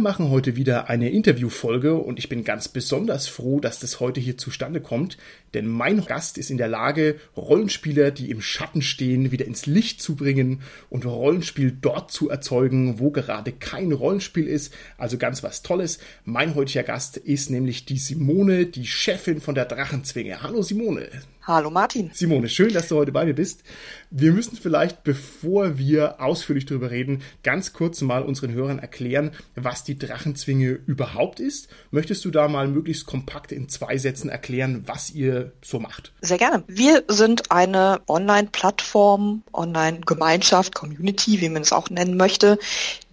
[0.00, 4.18] Wir machen heute wieder eine Interviewfolge und ich bin ganz besonders froh, dass das heute
[4.18, 5.18] hier zustande kommt,
[5.52, 10.00] denn mein Gast ist in der Lage, Rollenspieler, die im Schatten stehen, wieder ins Licht
[10.00, 14.72] zu bringen und Rollenspiel dort zu erzeugen, wo gerade kein Rollenspiel ist.
[14.96, 15.98] Also ganz was Tolles.
[16.24, 20.42] Mein heutiger Gast ist nämlich die Simone, die Chefin von der Drachenzwinge.
[20.42, 21.10] Hallo Simone.
[21.50, 22.12] Hallo Martin.
[22.14, 23.64] Simone, schön, dass du heute bei mir bist.
[24.12, 29.82] Wir müssen vielleicht, bevor wir ausführlich darüber reden, ganz kurz mal unseren Hörern erklären, was
[29.82, 31.68] die Drachenzwinge überhaupt ist.
[31.90, 36.12] Möchtest du da mal möglichst kompakt in zwei Sätzen erklären, was ihr so macht?
[36.20, 36.62] Sehr gerne.
[36.68, 42.60] Wir sind eine Online-Plattform, Online-Gemeinschaft, Community, wie man es auch nennen möchte,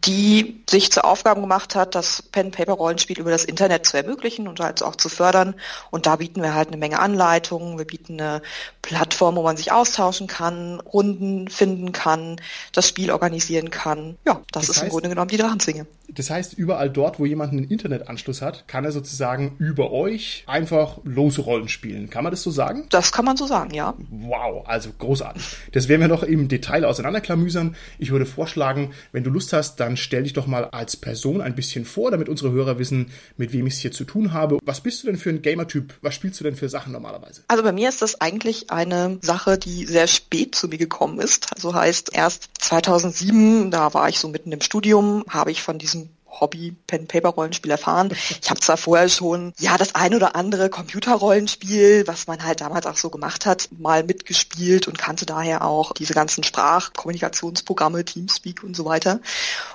[0.08, 4.82] die sich zur Aufgabe gemacht hat, das Pen-Paper-Rollenspiel über das Internet zu ermöglichen und halt
[4.82, 5.54] auch zu fördern.
[5.92, 7.78] Und da bieten wir halt eine Menge Anleitungen.
[7.78, 8.42] Wir bieten eine
[8.82, 12.40] Plattform, wo man sich austauschen kann, Runden finden kann,
[12.72, 14.18] das Spiel organisieren kann.
[14.26, 15.86] Ja, das, das ist heißt, im Grunde genommen die Drachenzwinge.
[16.10, 21.00] Das heißt, überall dort, wo jemand einen Internetanschluss hat, kann er sozusagen über euch einfach
[21.04, 22.10] lose Rollen spielen.
[22.10, 22.86] Kann man das so sagen?
[22.90, 23.94] Das kann man so sagen, ja.
[24.10, 25.44] Wow, also großartig.
[25.74, 27.76] Das werden wir noch im Detail auseinanderklamüsern.
[28.00, 31.56] Ich würde vorschlagen, wenn du Lust hast, dann stell dich doch mal als Person ein
[31.56, 34.60] bisschen vor, damit unsere Hörer wissen, mit wem ich es hier zu tun habe.
[34.64, 35.94] Was bist du denn für ein Gamer-Typ?
[36.02, 37.44] Was spielst du denn für Sachen normalerweise?
[37.48, 41.54] Also bei mir ist das eigentlich eine Sache, die sehr spät zu mir gekommen ist.
[41.54, 45.97] Also heißt erst 2007, da war ich so mitten im Studium, habe ich von diesem
[46.40, 48.10] Hobby Pen Paper Rollenspiel erfahren.
[48.42, 52.86] Ich habe zwar vorher schon ja das ein oder andere Computerrollenspiel, was man halt damals
[52.86, 58.76] auch so gemacht hat, mal mitgespielt und kannte daher auch diese ganzen Sprachkommunikationsprogramme, Teamspeak und
[58.76, 59.20] so weiter.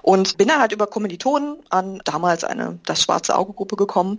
[0.03, 4.19] Und bin dann halt über Kommilitonen an damals eine das schwarze Auge Gruppe gekommen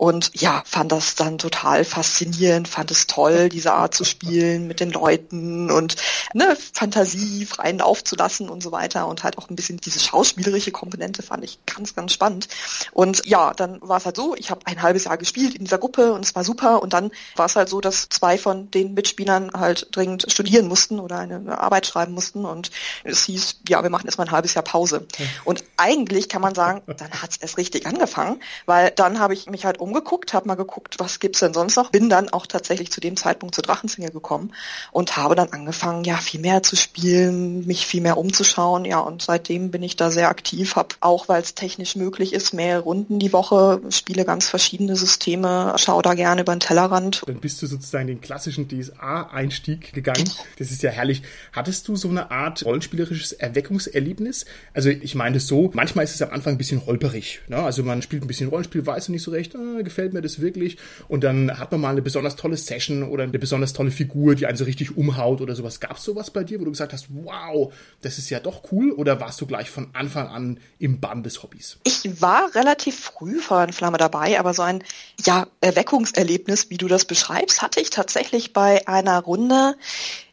[0.00, 4.80] und ja, fand das dann total faszinierend, fand es toll, diese Art zu spielen mit
[4.80, 5.96] den Leuten und
[6.32, 9.06] ne, Fantasie freien Lauf zu lassen und so weiter.
[9.08, 12.48] Und halt auch ein bisschen diese schauspielerische Komponente fand ich ganz, ganz spannend.
[12.92, 15.76] Und ja, dann war es halt so, ich habe ein halbes Jahr gespielt in dieser
[15.76, 16.80] Gruppe und es war super.
[16.80, 20.98] Und dann war es halt so, dass zwei von den Mitspielern halt dringend studieren mussten
[20.98, 22.46] oder eine, eine Arbeit schreiben mussten.
[22.46, 22.70] Und
[23.04, 25.06] es hieß, ja, wir machen erstmal ein halbes Jahr Pause.
[25.44, 29.44] Und eigentlich kann man sagen, dann hat es erst richtig angefangen, weil dann habe ich
[29.44, 31.90] mich halt um umgeguckt, habe mal geguckt, was gibt's denn sonst noch.
[31.90, 34.52] Bin dann auch tatsächlich zu dem Zeitpunkt zur Drachenzwinge gekommen
[34.92, 38.84] und habe dann angefangen, ja, viel mehr zu spielen, mich viel mehr umzuschauen.
[38.84, 42.54] Ja, und seitdem bin ich da sehr aktiv, habe auch, weil es technisch möglich ist,
[42.54, 47.22] mehr Runden die Woche, spiele ganz verschiedene Systeme, schaue da gerne über den Tellerrand.
[47.26, 50.30] Dann bist du sozusagen den klassischen DSA-Einstieg gegangen.
[50.58, 51.22] Das ist ja herrlich.
[51.52, 54.46] Hattest du so eine Art rollenspielerisches Erweckungserlebnis?
[54.72, 57.40] Also ich meine es so, manchmal ist es am Anfang ein bisschen holperig.
[57.48, 57.56] Ne?
[57.56, 60.76] Also man spielt ein bisschen Rollenspiel, weiß nicht so recht, ah, gefällt mir das wirklich.
[61.08, 64.46] Und dann hat man mal eine besonders tolle Session oder eine besonders tolle Figur, die
[64.46, 65.80] einen so richtig umhaut oder sowas.
[65.80, 68.92] Gab es sowas bei dir, wo du gesagt hast, wow, das ist ja doch cool?
[68.92, 71.78] Oder warst du gleich von Anfang an im Bann des Hobbys?
[71.84, 74.82] Ich war relativ früh und Flamme dabei, aber so ein
[75.24, 79.76] ja, Erweckungserlebnis, wie du das beschreibst, hatte ich tatsächlich bei einer Runde,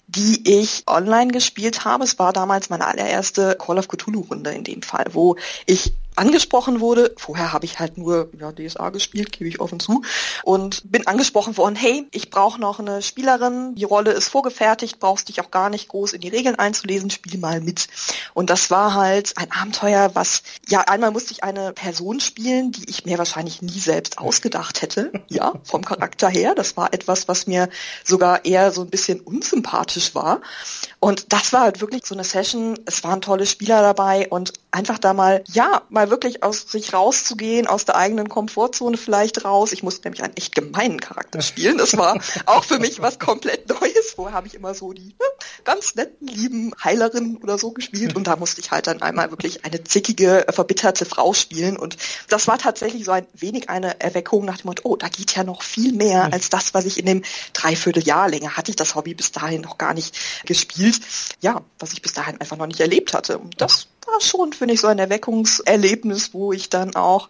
[0.07, 2.03] die ich online gespielt habe.
[2.03, 5.35] Es war damals meine allererste Call of Cthulhu Runde in dem Fall, wo
[5.65, 7.13] ich angesprochen wurde.
[7.17, 10.01] Vorher habe ich halt nur ja, DSA gespielt, gebe ich offen zu.
[10.43, 15.29] Und bin angesprochen worden, hey, ich brauche noch eine Spielerin, die Rolle ist vorgefertigt, brauchst
[15.29, 17.87] dich auch gar nicht groß in die Regeln einzulesen, spiel mal mit.
[18.33, 22.89] Und das war halt ein Abenteuer, was, ja, einmal musste ich eine Person spielen, die
[22.89, 25.11] ich mir wahrscheinlich nie selbst ausgedacht hätte.
[25.29, 26.55] Ja, vom Charakter her.
[26.55, 27.69] Das war etwas, was mir
[28.03, 30.41] sogar eher so ein bisschen unsympathisch war.
[30.99, 32.79] Und das war halt wirklich so eine Session.
[32.85, 37.67] Es waren tolle Spieler dabei und einfach da mal, ja, mal wirklich aus sich rauszugehen,
[37.67, 39.71] aus der eigenen Komfortzone vielleicht raus.
[39.71, 41.77] Ich musste nämlich einen echt gemeinen Charakter spielen.
[41.77, 44.11] Das war auch für mich was komplett Neues.
[44.15, 45.25] Vorher habe ich immer so die ne,
[45.63, 49.65] ganz netten, lieben Heilerin oder so gespielt und da musste ich halt dann einmal wirklich
[49.65, 51.97] eine zickige, verbitterte Frau spielen und
[52.29, 55.43] das war tatsächlich so ein wenig eine Erweckung nach dem Motto, oh, da geht ja
[55.43, 57.23] noch viel mehr als das, was ich in dem
[57.53, 60.15] Dreivierteljahr länger hatte ich das Hobby bis dahin noch gar nicht
[60.45, 60.99] gespielt.
[61.41, 63.37] Ja, was ich bis dahin einfach noch nicht erlebt hatte.
[63.37, 67.29] Und das war schon, finde ich, so ein Erweckungserlebnis, wo ich dann auch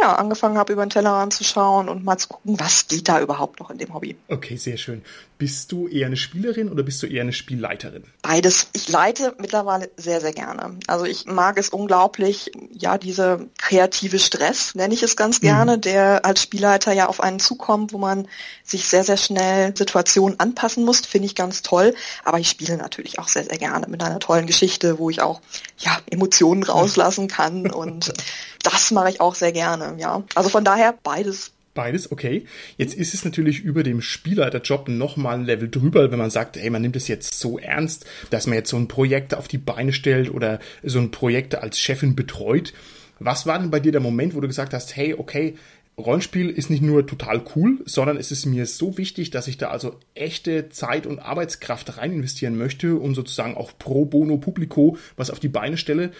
[0.00, 3.20] ja, angefangen habe, über den Tellerrand zu schauen und mal zu gucken, was geht da
[3.20, 4.16] überhaupt noch in dem Hobby.
[4.28, 5.02] Okay, sehr schön.
[5.36, 8.04] Bist du eher eine Spielerin oder bist du eher eine Spielleiterin?
[8.22, 8.68] Beides.
[8.72, 10.78] Ich leite mittlerweile sehr, sehr gerne.
[10.86, 15.80] Also ich mag es unglaublich, ja, diese kreative Stress, nenne ich es ganz gerne, mhm.
[15.80, 18.28] der als Spielleiter ja auf einen zukommt, wo man
[18.62, 21.94] sich sehr, sehr schnell Situationen anpassen muss, finde ich ganz toll.
[22.24, 25.40] Aber ich spiele natürlich auch sehr, sehr gerne mit einer tollen Geschichte, wo ich auch,
[25.78, 28.12] ja, Emotionen rauslassen kann und
[28.64, 30.22] das mache ich auch sehr gerne, ja.
[30.34, 32.46] Also von daher beides Beides, okay.
[32.78, 36.70] Jetzt ist es natürlich über dem Spielleiterjob nochmal ein Level drüber, wenn man sagt, hey,
[36.70, 39.92] man nimmt es jetzt so ernst, dass man jetzt so ein Projekt auf die Beine
[39.92, 42.72] stellt oder so ein Projekt als Chefin betreut.
[43.18, 45.56] Was war denn bei dir der Moment, wo du gesagt hast, hey, okay,
[45.96, 49.68] Rollenspiel ist nicht nur total cool, sondern es ist mir so wichtig, dass ich da
[49.68, 55.30] also echte Zeit und Arbeitskraft rein investieren möchte und sozusagen auch pro bono publico was
[55.30, 56.10] auf die Beine stelle.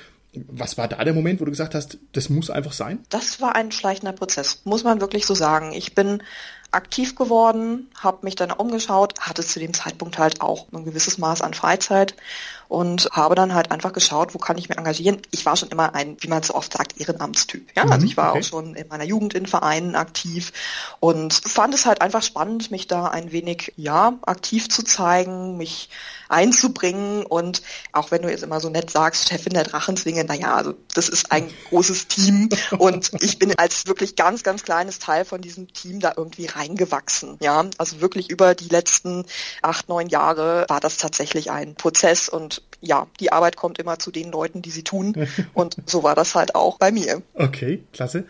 [0.49, 3.05] Was war da der Moment, wo du gesagt hast, das muss einfach sein?
[3.09, 5.73] Das war ein schleichender Prozess, muss man wirklich so sagen.
[5.73, 6.23] Ich bin
[6.75, 11.41] aktiv geworden, habe mich dann umgeschaut, hatte zu dem Zeitpunkt halt auch ein gewisses Maß
[11.41, 12.15] an Freizeit
[12.75, 15.23] und habe dann halt einfach geschaut, wo kann ich mich engagieren.
[15.31, 17.69] Ich war schon immer ein, wie man so oft sagt, Ehrenamtstyp.
[17.77, 18.41] Ja, also mhm, ich war okay.
[18.41, 20.53] auch schon in meiner Jugend in Vereinen aktiv
[20.99, 25.89] und fand es halt einfach spannend, mich da ein wenig, ja, aktiv zu zeigen, mich
[26.29, 27.63] einzubringen und
[27.93, 31.31] auch wenn du jetzt immer so nett sagst, Chefin der Drachenzwinge, naja, also das ist
[31.31, 32.49] ein großes Team
[32.79, 37.37] und ich bin als wirklich ganz, ganz kleines Teil von diesem Team da irgendwie reingewachsen.
[37.41, 39.27] Ja, also wirklich über die letzten
[39.63, 44.11] acht, neun Jahre war das tatsächlich ein Prozess und ja, die Arbeit kommt immer zu
[44.11, 45.27] den Leuten, die sie tun.
[45.55, 47.23] Und so war das halt auch bei mir.
[47.35, 48.25] Okay, klasse.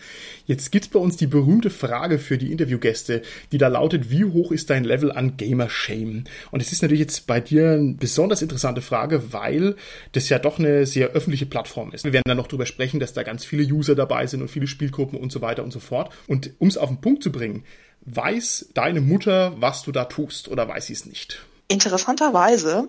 [0.47, 3.23] Jetzt gibt's bei uns die berühmte Frage für die Interviewgäste,
[3.53, 6.25] die da lautet, wie hoch ist dein Level an Gamer-Shame?
[6.51, 9.77] Und es ist natürlich jetzt bei dir eine besonders interessante Frage, weil
[10.13, 12.05] das ja doch eine sehr öffentliche Plattform ist.
[12.05, 14.67] Wir werden dann noch drüber sprechen, dass da ganz viele User dabei sind und viele
[14.67, 16.13] Spielgruppen und so weiter und so fort.
[16.27, 17.65] Und um es auf den Punkt zu bringen,
[18.03, 21.45] weiß deine Mutter, was du da tust oder weiß sie es nicht?
[21.69, 22.89] Interessanterweise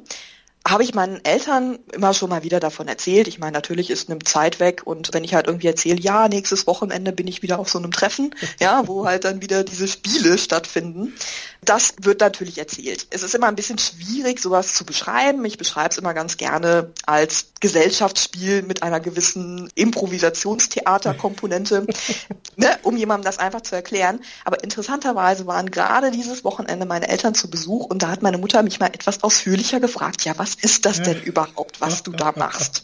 [0.68, 3.28] habe ich meinen Eltern immer schon mal wieder davon erzählt.
[3.28, 6.66] Ich meine, natürlich ist eine Zeit weg und wenn ich halt irgendwie erzähle, ja, nächstes
[6.66, 10.40] Wochenende bin ich wieder auf so einem Treffen, ja, wo halt dann wieder diese Spiele
[10.40, 11.14] stattfinden,
[11.62, 13.08] das wird natürlich erzählt.
[13.12, 15.44] Es ist immer ein bisschen schwierig, sowas zu beschreiben.
[15.46, 21.88] Ich beschreibe es immer ganz gerne als Gesellschaftsspiel mit einer gewissen Improvisationstheaterkomponente,
[22.56, 24.20] ne, um jemandem das einfach zu erklären.
[24.46, 28.62] Aber interessanterweise waren gerade dieses Wochenende meine Eltern zu Besuch und da hat meine Mutter
[28.64, 32.84] mich mal etwas ausführlicher gefragt, ja, was ist das denn überhaupt, was du da machst?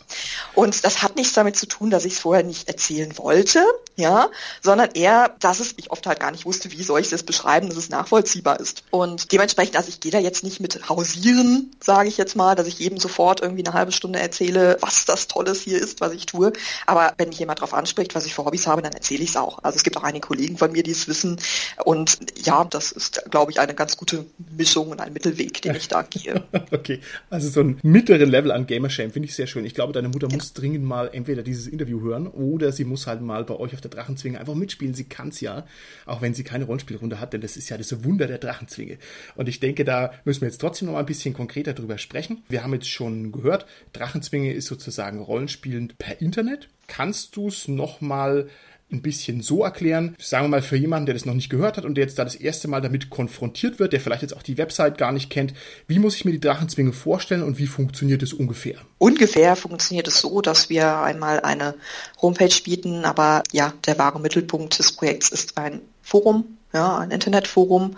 [0.53, 3.65] Und das hat nichts damit zu tun, dass ich es vorher nicht erzählen wollte,
[3.95, 4.29] ja,
[4.61, 7.69] sondern eher, dass es ich oft halt gar nicht wusste, wie soll ich das beschreiben,
[7.69, 8.83] dass es nachvollziehbar ist.
[8.91, 12.67] Und dementsprechend, also ich gehe da jetzt nicht mit hausieren, sage ich jetzt mal, dass
[12.67, 16.25] ich jedem sofort irgendwie eine halbe Stunde erzähle, was das Tolles hier ist, was ich
[16.25, 16.53] tue.
[16.85, 19.37] Aber wenn mich jemand darauf anspricht, was ich für Hobbys habe, dann erzähle ich es
[19.37, 19.59] auch.
[19.63, 21.39] Also es gibt auch einige Kollegen von mir, die es wissen.
[21.83, 24.25] Und ja, das ist, glaube ich, eine ganz gute
[24.55, 26.43] Mischung und ein Mittelweg, den ich da gehe.
[26.71, 29.65] okay, also so ein mittleren Level an Gamershame finde ich sehr schön.
[29.65, 30.35] Ich glaube, deine Mutter ja.
[30.35, 33.81] muss dringend mal entweder dieses Interview hören oder sie muss halt mal bei euch auf
[33.81, 34.93] der Drachenzwinge einfach mitspielen.
[34.93, 35.65] Sie kann es ja,
[36.05, 38.97] auch wenn sie keine Rollenspielrunde hat, denn das ist ja das Wunder der Drachenzwinge.
[39.35, 42.43] Und ich denke, da müssen wir jetzt trotzdem noch mal ein bisschen konkreter drüber sprechen.
[42.49, 46.69] Wir haben jetzt schon gehört, Drachenzwinge ist sozusagen Rollenspielen per Internet.
[46.87, 48.49] Kannst du es noch mal
[48.91, 51.85] ein bisschen so erklären, sagen wir mal für jemanden, der das noch nicht gehört hat
[51.85, 54.57] und der jetzt da das erste Mal damit konfrontiert wird, der vielleicht jetzt auch die
[54.57, 55.53] Website gar nicht kennt,
[55.87, 58.75] wie muss ich mir die Drachenzwinge vorstellen und wie funktioniert es ungefähr?
[58.97, 61.75] Ungefähr funktioniert es so, dass wir einmal eine
[62.21, 67.97] Homepage bieten, aber ja, der wahre Mittelpunkt des Projekts ist ein Forum, ja, ein Internetforum,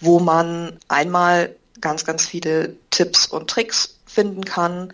[0.00, 4.92] wo man einmal ganz, ganz viele Tipps und Tricks finden kann,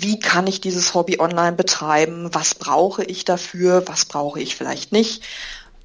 [0.00, 4.92] wie kann ich dieses Hobby online betreiben, was brauche ich dafür, was brauche ich vielleicht
[4.92, 5.22] nicht.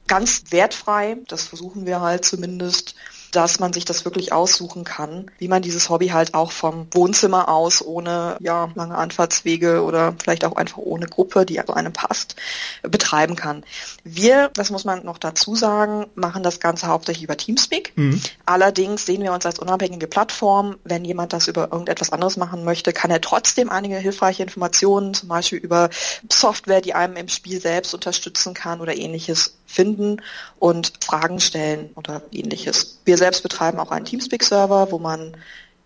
[0.08, 2.96] Ganz wertfrei, das versuchen wir halt zumindest
[3.32, 7.50] dass man sich das wirklich aussuchen kann, wie man dieses Hobby halt auch vom Wohnzimmer
[7.50, 12.36] aus ohne ja, lange Anfahrtswege oder vielleicht auch einfach ohne Gruppe, die also einem passt,
[12.84, 13.64] betreiben kann.
[14.04, 17.94] Wir, das muss man noch dazu sagen, machen das Ganze hauptsächlich über Teamspeak.
[17.96, 18.22] Mhm.
[18.46, 20.78] Allerdings sehen wir uns als unabhängige Plattform.
[20.84, 25.30] Wenn jemand das über irgendetwas anderes machen möchte, kann er trotzdem einige hilfreiche Informationen, zum
[25.30, 25.90] Beispiel über
[26.32, 30.22] Software, die einem im Spiel selbst unterstützen kann oder ähnliches finden
[30.58, 33.00] und Fragen stellen oder ähnliches.
[33.06, 35.38] Wir selbst betreiben auch einen Teamspeak-Server, wo man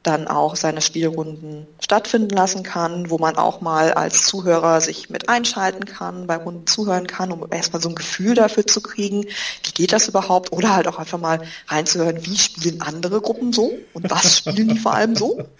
[0.03, 5.29] dann auch seine Spielrunden stattfinden lassen kann, wo man auch mal als Zuhörer sich mit
[5.29, 9.71] einschalten kann, bei Runden zuhören kann, um erstmal so ein Gefühl dafür zu kriegen, wie
[9.73, 14.09] geht das überhaupt, oder halt auch einfach mal reinzuhören, wie spielen andere Gruppen so und
[14.09, 15.43] was spielen die vor allem so.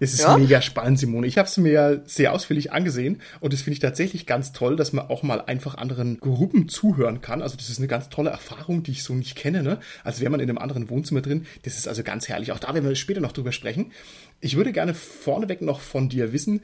[0.00, 0.36] Es ist ja?
[0.36, 1.26] mega spannend, Simone.
[1.26, 4.76] Ich habe es mir ja sehr ausführlich angesehen und das finde ich tatsächlich ganz toll,
[4.76, 7.42] dass man auch mal einfach anderen Gruppen zuhören kann.
[7.42, 9.62] Also das ist eine ganz tolle Erfahrung, die ich so nicht kenne.
[9.62, 9.78] Ne?
[10.04, 12.52] Also wäre man in einem anderen Wohnzimmer drin, das ist also ganz herrlich.
[12.52, 13.92] Auch da werden wir später noch drüber sprechen.
[14.40, 16.62] Ich würde gerne vorneweg noch von dir wissen,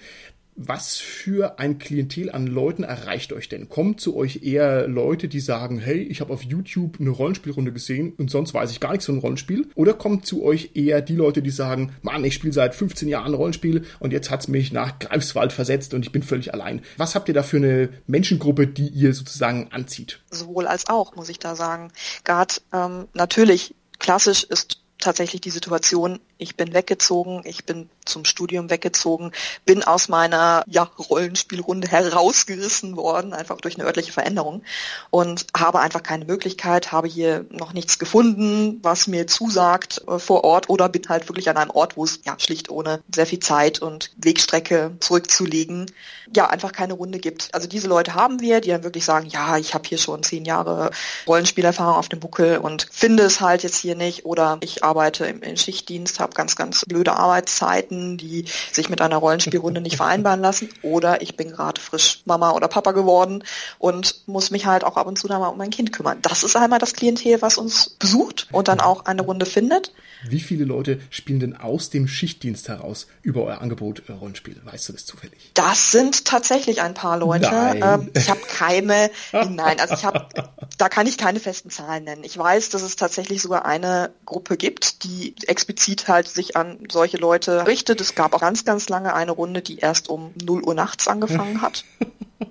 [0.58, 3.68] was für ein Klientel an Leuten erreicht euch denn?
[3.68, 8.12] Kommt zu euch eher Leute, die sagen, hey, ich habe auf YouTube eine Rollenspielrunde gesehen
[8.18, 9.68] und sonst weiß ich gar nichts von Rollenspiel?
[9.76, 13.34] Oder kommt zu euch eher die Leute, die sagen, Mann, ich spiele seit 15 Jahren
[13.34, 16.82] Rollenspiel und jetzt hat's mich nach Greifswald versetzt und ich bin völlig allein?
[16.96, 20.18] Was habt ihr da für eine Menschengruppe, die ihr sozusagen anzieht?
[20.30, 21.92] Sowohl als auch, muss ich da sagen.
[22.24, 28.71] Gard, ähm, natürlich, klassisch ist tatsächlich die Situation, ich bin weggezogen, ich bin zum Studium
[28.71, 29.33] weggezogen,
[29.64, 34.62] bin aus meiner ja, Rollenspielrunde herausgerissen worden, einfach durch eine örtliche Veränderung
[35.11, 40.45] und habe einfach keine Möglichkeit, habe hier noch nichts gefunden, was mir zusagt äh, vor
[40.45, 43.40] Ort oder bin halt wirklich an einem Ort, wo es ja schlicht ohne sehr viel
[43.40, 45.87] Zeit und Wegstrecke zurückzulegen,
[46.35, 47.49] ja, einfach keine Runde gibt.
[47.52, 50.45] Also diese Leute haben wir, die dann wirklich sagen, ja, ich habe hier schon zehn
[50.45, 50.90] Jahre
[51.26, 55.42] Rollenspielerfahrung auf dem Buckel und finde es halt jetzt hier nicht oder ich arbeite im,
[55.42, 60.68] im Schichtdienst, habe ganz, ganz blöde Arbeitszeiten, die sich mit einer Rollenspielrunde nicht vereinbaren lassen.
[60.82, 63.42] Oder ich bin gerade frisch Mama oder Papa geworden
[63.78, 66.18] und muss mich halt auch ab und zu da mal um mein Kind kümmern.
[66.23, 69.92] Das ist einmal das Klientel, was uns besucht und dann auch eine Runde findet.
[70.25, 74.56] Wie viele Leute spielen denn aus dem Schichtdienst heraus über euer Angebot äh, Rollenspiel?
[74.64, 75.52] Weißt du das zufällig?
[75.54, 77.48] Das sind tatsächlich ein paar Leute.
[77.52, 80.28] Ähm, ich habe keine, nein, also ich habe,
[80.76, 82.25] da kann ich keine festen Zahlen nennen.
[82.25, 87.16] Ich weiß, dass es tatsächlich sogar eine Gruppe gibt, die explizit halt sich an solche
[87.16, 88.00] Leute richtet.
[88.00, 91.62] Es gab auch ganz, ganz lange eine Runde, die erst um 0 Uhr nachts angefangen
[91.62, 91.84] hat.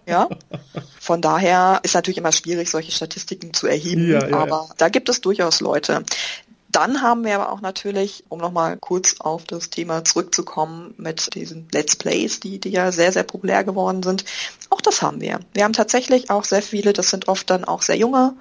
[0.05, 0.27] Ja.
[0.99, 5.07] Von daher ist natürlich immer schwierig, solche Statistiken zu erheben, ja, ja, aber da gibt
[5.07, 6.03] es durchaus Leute.
[6.77, 11.67] Dann haben wir aber auch natürlich, um nochmal kurz auf das Thema zurückzukommen, mit diesen
[11.71, 14.25] Let's Plays, die, die ja sehr, sehr populär geworden sind.
[14.69, 15.39] Auch das haben wir.
[15.55, 18.35] Wir haben tatsächlich auch sehr viele, das sind oft dann auch sehr junge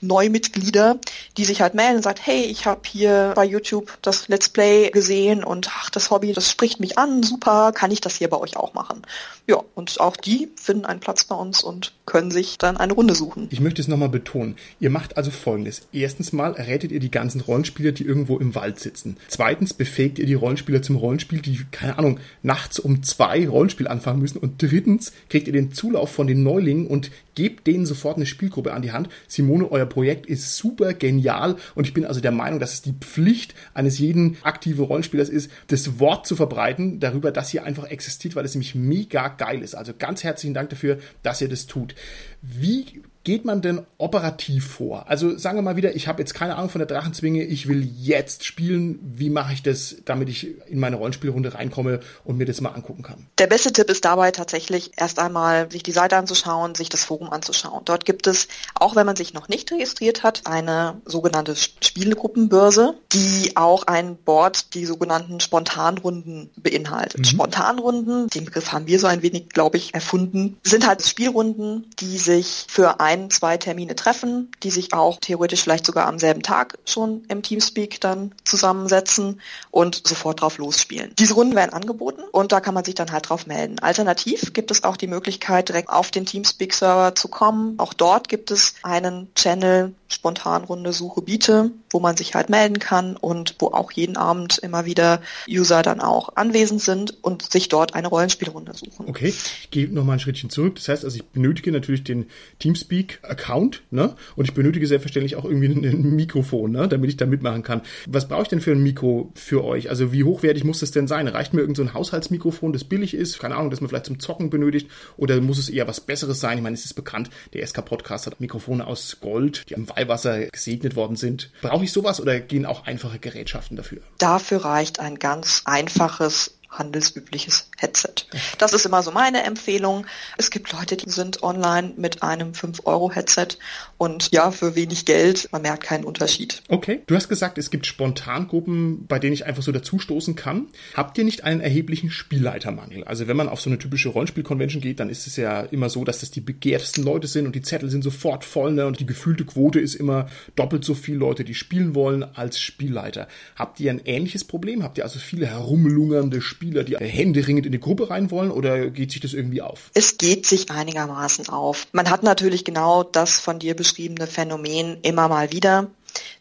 [0.00, 0.98] Neumitglieder,
[1.36, 4.90] die sich halt melden und sagen, hey, ich habe hier bei YouTube das Let's Play
[4.90, 8.36] gesehen und ach, das Hobby, das spricht mich an, super, kann ich das hier bei
[8.38, 9.02] euch auch machen?
[9.46, 13.14] Ja, und auch die finden einen Platz bei uns und können sich dann eine Runde
[13.14, 13.48] suchen.
[13.50, 14.56] Ich möchte es nochmal betonen.
[14.78, 15.82] Ihr macht also folgendes.
[15.92, 19.16] Erstens mal rettet ihr die ganzen Rollenspieler, die irgendwo im Wald sitzen.
[19.28, 24.20] Zweitens befähigt ihr die Rollenspieler zum Rollenspiel, die, keine Ahnung, nachts um zwei Rollenspiel anfangen
[24.20, 24.38] müssen.
[24.38, 28.72] Und drittens kriegt ihr den Zulauf von den Neulingen und gebt denen sofort eine Spielgruppe
[28.72, 29.08] an die Hand.
[29.26, 32.94] Simone, euer Projekt ist super genial und ich bin also der Meinung, dass es die
[32.98, 38.34] Pflicht eines jeden aktiven Rollenspielers ist, das Wort zu verbreiten darüber, dass ihr einfach existiert,
[38.36, 39.74] weil es nämlich mega geil ist.
[39.74, 41.94] Also ganz herzlichen Dank dafür, dass ihr das tut.
[42.40, 45.04] Wie geht man denn operativ vor?
[45.08, 47.86] Also sagen wir mal wieder, ich habe jetzt keine Ahnung von der Drachenzwinge, ich will
[47.98, 48.98] jetzt spielen.
[49.02, 53.02] Wie mache ich das, damit ich in meine Rollenspielrunde reinkomme und mir das mal angucken
[53.02, 53.26] kann?
[53.38, 57.30] Der beste Tipp ist dabei tatsächlich erst einmal sich die Seite anzuschauen, sich das Forum
[57.30, 57.82] anzuschauen.
[57.84, 63.56] Dort gibt es, auch wenn man sich noch nicht registriert hat, eine sogenannte Spielgruppenbörse, die
[63.56, 67.20] auch ein Board, die sogenannten Spontanrunden beinhaltet.
[67.20, 67.24] Mhm.
[67.24, 72.16] Spontanrunden, den Begriff haben wir so ein wenig, glaube ich, erfunden, sind halt Spielrunden, die
[72.16, 76.42] sich für ein ein, zwei Termine treffen, die sich auch theoretisch vielleicht sogar am selben
[76.42, 79.40] Tag schon im Teamspeak dann zusammensetzen
[79.72, 81.12] und sofort drauf losspielen.
[81.18, 83.80] Diese Runden werden angeboten und da kann man sich dann halt drauf melden.
[83.80, 87.78] Alternativ gibt es auch die Möglichkeit, direkt auf den Teamspeak-Server zu kommen.
[87.78, 93.16] Auch dort gibt es einen Channel, Spontanrunde Suche biete, wo man sich halt melden kann
[93.16, 97.94] und wo auch jeden Abend immer wieder User dann auch anwesend sind und sich dort
[97.94, 99.08] eine Rollenspielrunde suchen.
[99.08, 100.74] Okay, ich gehe nochmal ein Schrittchen zurück.
[100.76, 102.26] Das heißt also, ich benötige natürlich den
[102.58, 104.16] Teamspeak-Account ne?
[104.34, 106.88] und ich benötige selbstverständlich auch irgendwie ein Mikrofon, ne?
[106.88, 107.82] damit ich da mitmachen kann.
[108.06, 109.90] Was brauche ich denn für ein Mikro für euch?
[109.90, 111.28] Also wie hochwertig muss das denn sein?
[111.28, 113.38] Reicht mir irgendein so Haushaltsmikrofon, das billig ist?
[113.38, 114.90] Keine Ahnung, das man vielleicht zum Zocken benötigt?
[115.16, 116.58] Oder muss es eher was Besseres sein?
[116.58, 120.96] Ich meine, es ist bekannt, der SK-Podcast hat Mikrofone aus Gold, die am Weihwasser gesegnet
[120.96, 121.50] worden sind.
[121.62, 124.00] Brauche ich sowas oder gehen auch einfache Gerätschaften dafür?
[124.18, 128.26] Dafür reicht ein ganz einfaches handelsübliches Headset.
[128.58, 130.06] Das ist immer so meine Empfehlung.
[130.38, 133.58] Es gibt Leute, die sind online mit einem 5-Euro-Headset
[133.98, 136.62] und ja, für wenig Geld, man merkt keinen Unterschied.
[136.68, 140.68] Okay, du hast gesagt, es gibt Spontangruppen, bei denen ich einfach so dazustoßen kann.
[140.94, 143.04] Habt ihr nicht einen erheblichen Spielleitermangel?
[143.04, 146.04] Also wenn man auf so eine typische Rollenspiel-Convention geht, dann ist es ja immer so,
[146.04, 148.86] dass das die begehrtesten Leute sind und die Zettel sind sofort voll ne?
[148.86, 153.26] und die gefühlte Quote ist immer doppelt so viele Leute, die spielen wollen, als Spielleiter.
[153.56, 154.82] Habt ihr ein ähnliches Problem?
[154.84, 156.59] Habt ihr also viele herumlungernde Spieler?
[156.60, 159.90] Spieler, die händeringend in die Gruppe rein wollen oder geht sich das irgendwie auf?
[159.94, 161.86] Es geht sich einigermaßen auf.
[161.92, 165.88] Man hat natürlich genau das von dir beschriebene Phänomen immer mal wieder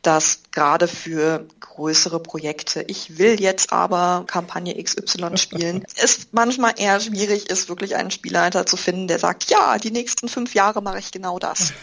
[0.02, 7.00] dass gerade für größere Projekte, ich will jetzt aber Kampagne XY spielen, es manchmal eher
[7.00, 11.00] schwierig ist, wirklich einen Spielleiter zu finden, der sagt, ja, die nächsten fünf Jahre mache
[11.00, 11.74] ich genau das.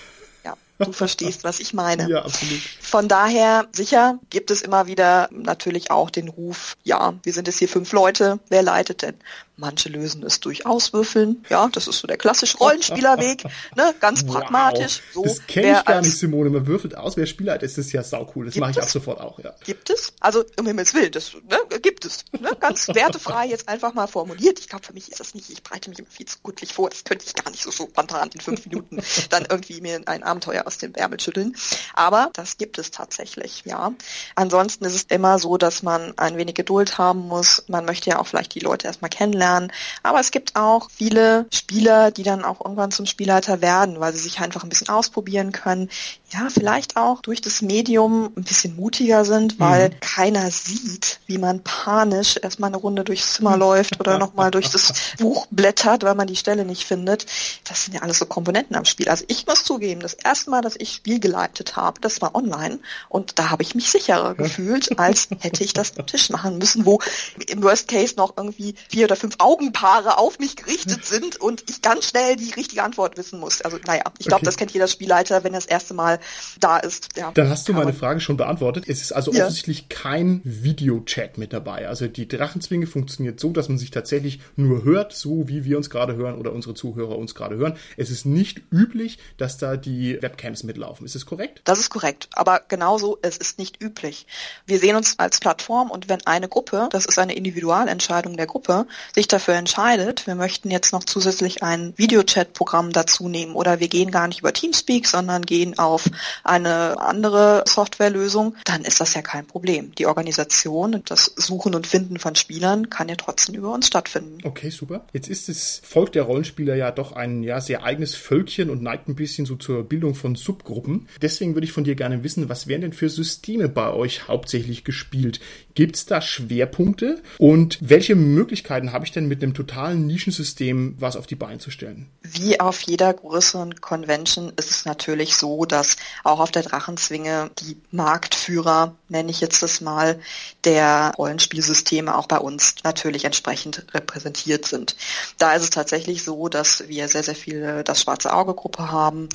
[0.78, 2.08] Du verstehst, was ich meine.
[2.08, 2.60] Ja, absolut.
[2.80, 7.58] Von daher, sicher gibt es immer wieder natürlich auch den Ruf, ja, wir sind jetzt
[7.58, 9.14] hier fünf Leute, wer leitet denn?
[9.58, 11.46] Manche lösen es durch Auswürfeln.
[11.48, 13.44] Ja, das ist so der klassische Rollenspielerweg.
[13.74, 13.94] Ne?
[14.00, 14.34] Ganz wow.
[14.34, 15.00] pragmatisch.
[15.14, 16.50] So, das kenne ich gar nicht, Simone.
[16.50, 17.62] Man würfelt aus, wer Spieler hat.
[17.62, 18.44] Das ist ja saucool.
[18.44, 19.54] Das mache ich ab sofort auch, ja.
[19.64, 20.12] Gibt es?
[20.20, 22.26] Also, um Himmels Willen, das ne, gibt es.
[22.38, 22.54] Ne?
[22.60, 24.58] Ganz wertefrei jetzt einfach mal formuliert.
[24.58, 26.90] Ich glaube, für mich ist das nicht, ich breite mich immer viel zu gutlich vor.
[26.90, 30.65] Das könnte ich gar nicht so spontan in fünf Minuten dann irgendwie mir ein Abenteuer
[30.66, 31.56] aus dem Ärmel schütteln.
[31.94, 33.92] Aber das gibt es tatsächlich, ja.
[34.34, 37.64] Ansonsten ist es immer so, dass man ein wenig Geduld haben muss.
[37.68, 39.72] Man möchte ja auch vielleicht die Leute erstmal kennenlernen lernen.
[40.02, 44.20] Aber es gibt auch viele Spieler, die dann auch irgendwann zum Spielleiter werden, weil sie
[44.20, 45.88] sich einfach ein bisschen ausprobieren können.
[46.30, 50.00] Ja, vielleicht auch durch das Medium ein bisschen mutiger sind, weil mhm.
[50.00, 54.92] keiner sieht, wie man panisch erstmal eine Runde durchs Zimmer läuft oder nochmal durch das
[55.18, 57.26] Buch blättert, weil man die Stelle nicht findet.
[57.64, 59.08] Das sind ja alles so Komponenten am Spiel.
[59.08, 62.78] Also ich muss zugeben, das erste Mal, dass ich Spiel geleitet habe, das war online
[63.08, 66.86] und da habe ich mich sicherer gefühlt, als hätte ich das am Tisch machen müssen,
[66.86, 67.00] wo
[67.48, 71.82] im Worst Case noch irgendwie vier oder fünf Augenpaare auf mich gerichtet sind und ich
[71.82, 73.62] ganz schnell die richtige Antwort wissen muss.
[73.62, 74.46] Also naja, ich glaube, okay.
[74.46, 76.18] das kennt jeder Spielleiter, wenn er das erste Mal
[76.60, 77.16] da ist.
[77.16, 77.30] Ja.
[77.32, 78.84] Dann hast du meine Frage schon beantwortet.
[78.88, 79.44] Es ist also ja.
[79.44, 81.88] offensichtlich kein Videochat mit dabei.
[81.88, 85.90] Also die Drachenzwinge funktioniert so, dass man sich tatsächlich nur hört, so wie wir uns
[85.90, 87.76] gerade hören oder unsere Zuhörer uns gerade hören.
[87.96, 90.14] Es ist nicht üblich, dass da die
[90.46, 91.04] Webcams mitlaufen.
[91.04, 91.60] Ist das korrekt?
[91.64, 92.28] Das ist korrekt.
[92.32, 94.26] Aber genauso, es ist nicht üblich.
[94.66, 98.86] Wir sehen uns als Plattform und wenn eine Gruppe, das ist eine Individualentscheidung der Gruppe,
[99.14, 104.10] sich dafür entscheidet, wir möchten jetzt noch zusätzlich ein Videochat-Programm dazu nehmen oder wir gehen
[104.10, 106.04] gar nicht über Teamspeak, sondern gehen auf
[106.44, 109.92] eine andere Softwarelösung, dann ist das ja kein Problem.
[109.96, 114.38] Die Organisation, das Suchen und Finden von Spielern kann ja trotzdem über uns stattfinden.
[114.44, 115.04] Okay, super.
[115.12, 119.08] Jetzt ist das Volk der Rollenspieler ja doch ein ja sehr eigenes Völkchen und neigt
[119.08, 121.08] ein bisschen so zur Bildung von Subgruppen.
[121.20, 124.84] Deswegen würde ich von dir gerne wissen, was werden denn für Systeme bei euch hauptsächlich
[124.84, 125.40] gespielt?
[125.74, 127.22] Gibt es da Schwerpunkte?
[127.38, 131.70] Und welche Möglichkeiten habe ich denn mit einem totalen Nischensystem was auf die Beine zu
[131.70, 132.06] stellen?
[132.22, 137.76] Wie auf jeder größeren Convention ist es natürlich so, dass auch auf der Drachenzwinge die
[137.90, 140.18] Marktführer, nenne ich jetzt das mal,
[140.64, 144.96] der Rollenspielsysteme auch bei uns natürlich entsprechend repräsentiert sind.
[145.38, 149.28] Da ist es tatsächlich so, dass wir sehr, sehr viele das Schwarze Auge Gruppe haben,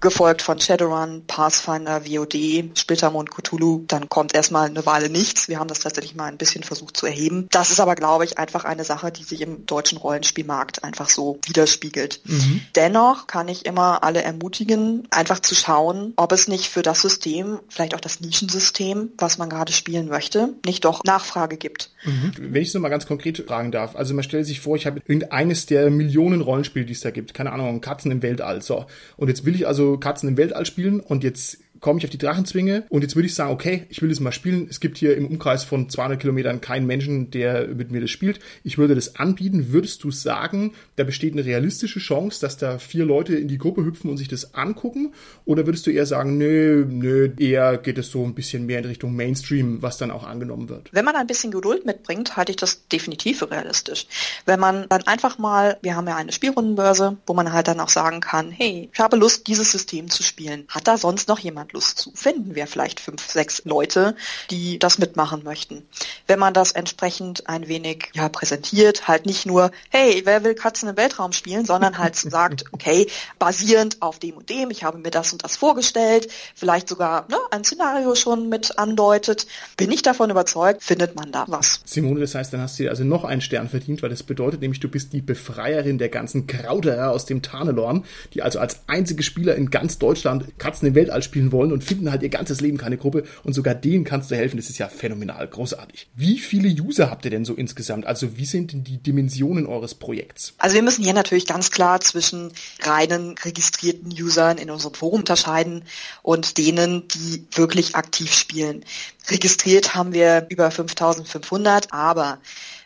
[0.00, 3.84] gefolgt von Shadowrun, Pathfinder, WOD, Splittermond, Cthulhu.
[3.88, 5.48] Dann kommt erstmal eine Weile nichts.
[5.48, 7.48] Wir haben das tatsächlich mal ein bisschen versucht zu erheben.
[7.50, 11.38] Das ist aber, glaube ich, einfach eine Sache, die sich im deutschen Rollenspielmarkt einfach so
[11.46, 12.20] widerspiegelt.
[12.24, 12.60] Mhm.
[12.76, 17.58] Dennoch kann ich immer alle ermutigen, einfach zu schauen, ob es nicht für das System,
[17.68, 21.90] vielleicht auch das Nischensystem, was man gerade spielen möchte, nicht doch Nachfrage gibt.
[22.04, 22.32] Mhm.
[22.38, 25.00] Wenn ich es mal ganz konkret fragen darf, also man stellt sich vor, ich habe
[25.06, 28.86] irgendeines der Millionen Rollenspiele, die es da gibt, keine Ahnung, Katzen im Weltall, so.
[29.16, 32.18] Und jetzt will ich also Katzen im Weltall spielen und jetzt komme ich auf die
[32.18, 34.66] Drachenzwinge und jetzt würde ich sagen, okay, ich will das mal spielen.
[34.68, 38.40] Es gibt hier im Umkreis von 200 Kilometern keinen Menschen, der mit mir das spielt.
[38.64, 39.72] Ich würde das anbieten.
[39.72, 43.84] Würdest du sagen, da besteht eine realistische Chance, dass da vier Leute in die Gruppe
[43.84, 45.12] hüpfen und sich das angucken?
[45.44, 48.84] Oder würdest du eher sagen, nö, nö, eher geht es so ein bisschen mehr in
[48.84, 50.88] Richtung Mainstream, was dann auch angenommen wird?
[50.92, 54.06] Wenn man ein bisschen Geduld mitbringt, halte ich das definitiv für realistisch.
[54.44, 57.88] Wenn man dann einfach mal, wir haben ja eine Spielrundenbörse, wo man halt dann auch
[57.88, 60.64] sagen kann, hey, ich habe Lust, dieses System zu spielen.
[60.68, 62.12] Hat da sonst noch jemand Lust zu.
[62.14, 64.16] Finden wir vielleicht fünf, sechs Leute,
[64.50, 65.86] die das mitmachen möchten.
[66.26, 70.88] Wenn man das entsprechend ein wenig ja, präsentiert, halt nicht nur, hey, wer will Katzen
[70.88, 73.06] im Weltraum spielen, sondern halt sagt, okay,
[73.38, 77.36] basierend auf dem und dem, ich habe mir das und das vorgestellt, vielleicht sogar ne,
[77.50, 81.80] ein Szenario schon mit andeutet, bin ich davon überzeugt, findet man da was.
[81.84, 84.60] Simone, das heißt, dann hast du dir also noch einen Stern verdient, weil das bedeutet
[84.60, 88.04] nämlich, du bist die Befreierin der ganzen Krauterer aus dem Tarnelorn,
[88.34, 91.82] die also als einzige Spieler in ganz Deutschland Katzen im Weltall spielen wollen wollen und
[91.82, 94.56] finden halt ihr ganzes Leben keine Gruppe und sogar denen kannst du helfen.
[94.56, 96.08] Das ist ja phänomenal, großartig.
[96.14, 98.06] Wie viele User habt ihr denn so insgesamt?
[98.06, 100.54] Also wie sind denn die Dimensionen eures Projekts?
[100.58, 105.82] Also wir müssen hier natürlich ganz klar zwischen reinen registrierten Usern in unserem Forum unterscheiden
[106.22, 108.84] und denen, die wirklich aktiv spielen.
[109.28, 112.38] Registriert haben wir über 5500, aber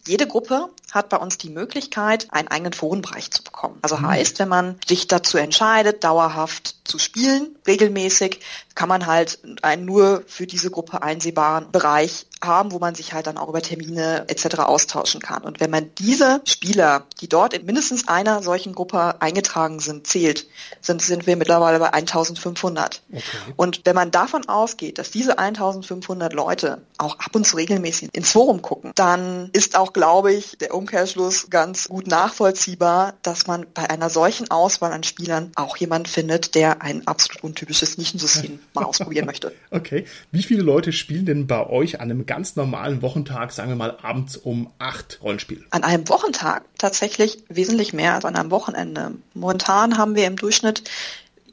[0.06, 3.78] jede Gruppe hat bei uns die Möglichkeit, einen eigenen Forenbereich zu bekommen.
[3.82, 4.08] Also mhm.
[4.08, 8.40] heißt, wenn man sich dazu entscheidet, dauerhaft zu spielen, regelmäßig,
[8.74, 13.26] kann man halt einen nur für diese Gruppe einsehbaren Bereich haben, wo man sich halt
[13.26, 14.60] dann auch über Termine etc.
[14.60, 15.42] austauschen kann.
[15.42, 20.46] Und wenn man diese Spieler, die dort in mindestens einer solchen Gruppe eingetragen sind, zählt,
[20.80, 23.02] sind, sind wir mittlerweile bei 1500.
[23.10, 23.22] Okay.
[23.56, 28.32] Und wenn man davon ausgeht, dass diese 1500 Leute auch ab und zu regelmäßig ins
[28.32, 33.88] Forum gucken, dann ist auch, glaube ich, der Umkehrschluss ganz gut nachvollziehbar, dass man bei
[33.88, 39.26] einer solchen Auswahl an Spielern auch jemand findet, der ein absolut untypisches Nischensystem mal ausprobieren
[39.26, 39.52] möchte.
[39.70, 40.04] Okay.
[40.30, 43.98] Wie viele Leute spielen denn bei euch an einem ganz normalen Wochentag, sagen wir mal
[44.00, 45.66] abends um acht Rollenspiel?
[45.68, 49.12] An einem Wochentag tatsächlich wesentlich mehr als an einem Wochenende.
[49.34, 50.82] Momentan haben wir im Durchschnitt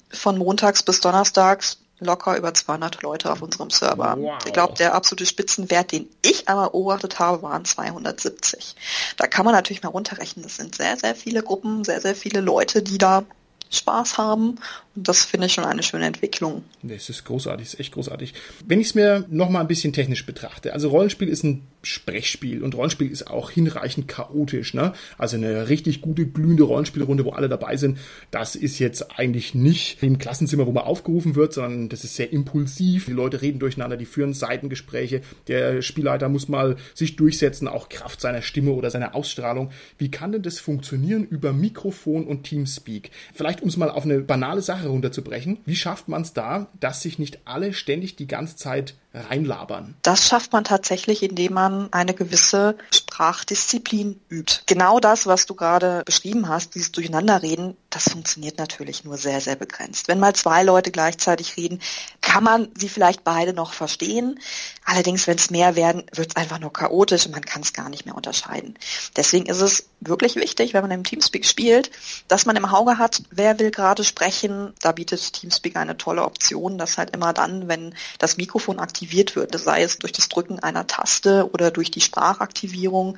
[0.10, 4.15] von montags bis donnerstags locker über 200 Leute auf unserem Server.
[4.18, 4.38] Wow.
[4.46, 8.78] Ich glaube, der absolute Spitzenwert, den ich einmal beobachtet habe, waren 270.
[9.18, 10.44] Da kann man natürlich mal runterrechnen.
[10.44, 13.26] Das sind sehr, sehr viele Gruppen, sehr, sehr viele Leute, die da
[13.70, 14.56] Spaß haben.
[14.96, 16.64] Und das finde ich schon eine schöne Entwicklung.
[16.82, 18.34] Das ist großartig, das ist echt großartig.
[18.66, 22.76] Wenn ich es mir nochmal ein bisschen technisch betrachte, also Rollenspiel ist ein Sprechspiel und
[22.76, 24.94] Rollenspiel ist auch hinreichend chaotisch, ne?
[25.18, 28.00] Also eine richtig gute, glühende Rollenspielrunde, wo alle dabei sind,
[28.32, 32.34] das ist jetzt eigentlich nicht im Klassenzimmer, wo man aufgerufen wird, sondern das ist sehr
[32.34, 33.06] impulsiv.
[33.06, 35.22] Die Leute reden durcheinander, die führen Seitengespräche.
[35.48, 39.72] Der Spielleiter muss mal sich durchsetzen, auch Kraft seiner Stimme oder seiner Ausstrahlung.
[39.98, 43.12] Wie kann denn das funktionieren über Mikrofon und Teamspeak?
[43.34, 47.02] Vielleicht, um es mal auf eine banale Sache runterzubrechen, wie schafft man es da, dass
[47.02, 49.95] sich nicht alle ständig die ganze Zeit reinlabern?
[50.02, 54.62] Das schafft man tatsächlich, indem man eine gewisse Sprachdisziplin übt.
[54.65, 59.56] Genau das, was du gerade beschrieben hast, dieses Durcheinanderreden, das funktioniert natürlich nur sehr, sehr
[59.56, 60.08] begrenzt.
[60.08, 61.82] Wenn mal zwei Leute gleichzeitig reden,
[62.22, 64.39] kann man sie vielleicht beide noch verstehen.
[64.86, 67.89] Allerdings, wenn es mehr werden, wird es einfach nur chaotisch und man kann es gar
[67.89, 68.76] nicht mehr unterscheiden.
[69.15, 71.91] Deswegen ist es wirklich wichtig, wenn man im Teamspeak spielt,
[72.28, 74.74] dass man im Auge hat, wer will gerade sprechen.
[74.82, 79.58] Da bietet Teamspeak eine tolle Option, dass halt immer dann, wenn das Mikrofon aktiviert wird,
[79.58, 83.18] sei es durch das Drücken einer Taste oder durch die Sprachaktivierung,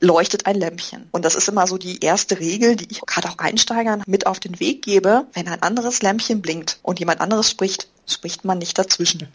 [0.00, 1.08] leuchtet ein Lämpchen.
[1.10, 4.40] Und das ist immer so die erste Regel, die ich gerade auch Einsteigern mit auf
[4.40, 5.26] den Weg gebe.
[5.32, 9.28] Wenn ein anderes Lämpchen blinkt und jemand anderes spricht, spricht man nicht dazwischen.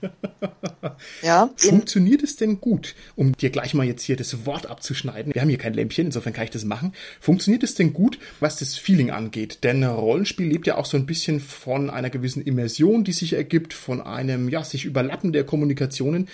[1.21, 5.33] ja, Funktioniert es denn gut, um dir gleich mal jetzt hier das Wort abzuschneiden?
[5.33, 6.93] Wir haben hier kein Lämpchen, insofern kann ich das machen.
[7.19, 9.59] Funktioniert es denn gut, was das Feeling angeht?
[9.63, 13.73] Denn Rollenspiel lebt ja auch so ein bisschen von einer gewissen Immersion, die sich ergibt,
[13.73, 16.27] von einem, ja, sich überlappen der Kommunikationen.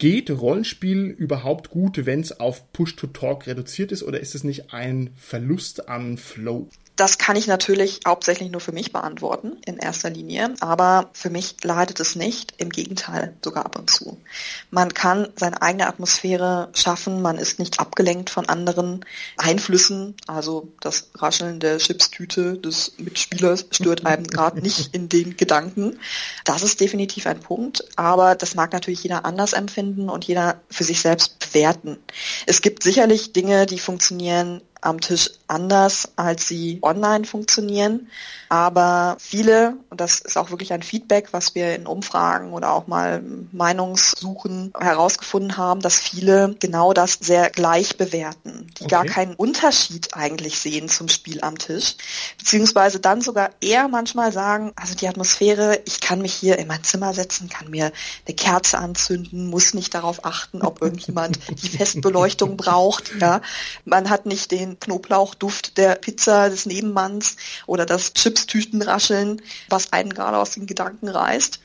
[0.00, 5.10] Geht Rollenspiel überhaupt gut, wenn es auf Push-to-Talk reduziert ist, oder ist es nicht ein
[5.14, 6.70] Verlust an Flow?
[7.00, 10.54] Das kann ich natürlich hauptsächlich nur für mich beantworten, in erster Linie.
[10.60, 12.52] Aber für mich leidet es nicht.
[12.58, 14.18] Im Gegenteil, sogar ab und zu.
[14.70, 17.22] Man kann seine eigene Atmosphäre schaffen.
[17.22, 19.02] Man ist nicht abgelenkt von anderen
[19.38, 20.14] Einflüssen.
[20.26, 25.98] Also das Rascheln der Chipstüte des Mitspielers stört einem gerade nicht in den Gedanken.
[26.44, 27.82] Das ist definitiv ein Punkt.
[27.96, 31.98] Aber das mag natürlich jeder anders empfinden und jeder für sich selbst bewerten.
[32.46, 38.08] Es gibt sicherlich Dinge, die funktionieren am Tisch anders, als sie online funktionieren.
[38.48, 42.88] Aber viele, und das ist auch wirklich ein Feedback, was wir in Umfragen oder auch
[42.88, 48.90] mal Meinungssuchen herausgefunden haben, dass viele genau das sehr gleich bewerten, die okay.
[48.90, 51.94] gar keinen Unterschied eigentlich sehen zum Spiel am Tisch,
[52.38, 56.82] beziehungsweise dann sogar eher manchmal sagen, also die Atmosphäre, ich kann mich hier in mein
[56.82, 57.92] Zimmer setzen, kann mir
[58.26, 63.12] eine Kerze anzünden, muss nicht darauf achten, ob irgendjemand die Festbeleuchtung braucht.
[63.20, 63.42] Ja,
[63.84, 70.38] man hat nicht den Knoblauchduft der Pizza des Nebenmanns oder das Chipstütenrascheln, was einen gerade
[70.38, 71.60] aus den Gedanken reißt.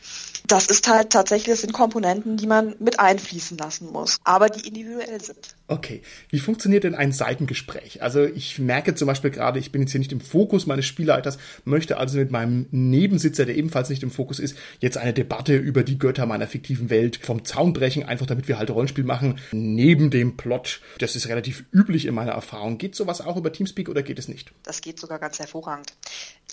[0.47, 4.67] Das ist halt tatsächlich, das sind Komponenten, die man mit einfließen lassen muss, aber die
[4.67, 5.55] individuell sind.
[5.67, 8.03] Okay, wie funktioniert denn ein Seitengespräch?
[8.03, 11.39] Also ich merke zum Beispiel gerade, ich bin jetzt hier nicht im Fokus meines Spielleiters,
[11.63, 15.81] möchte also mit meinem Nebensitzer, der ebenfalls nicht im Fokus ist, jetzt eine Debatte über
[15.81, 20.11] die Götter meiner fiktiven Welt vom Zaun brechen, einfach damit wir halt Rollenspiel machen, neben
[20.11, 20.81] dem Plot.
[20.99, 22.77] Das ist relativ üblich in meiner Erfahrung.
[22.77, 24.51] Geht sowas auch über Teamspeak oder geht es nicht?
[24.61, 25.93] Das geht sogar ganz hervorragend.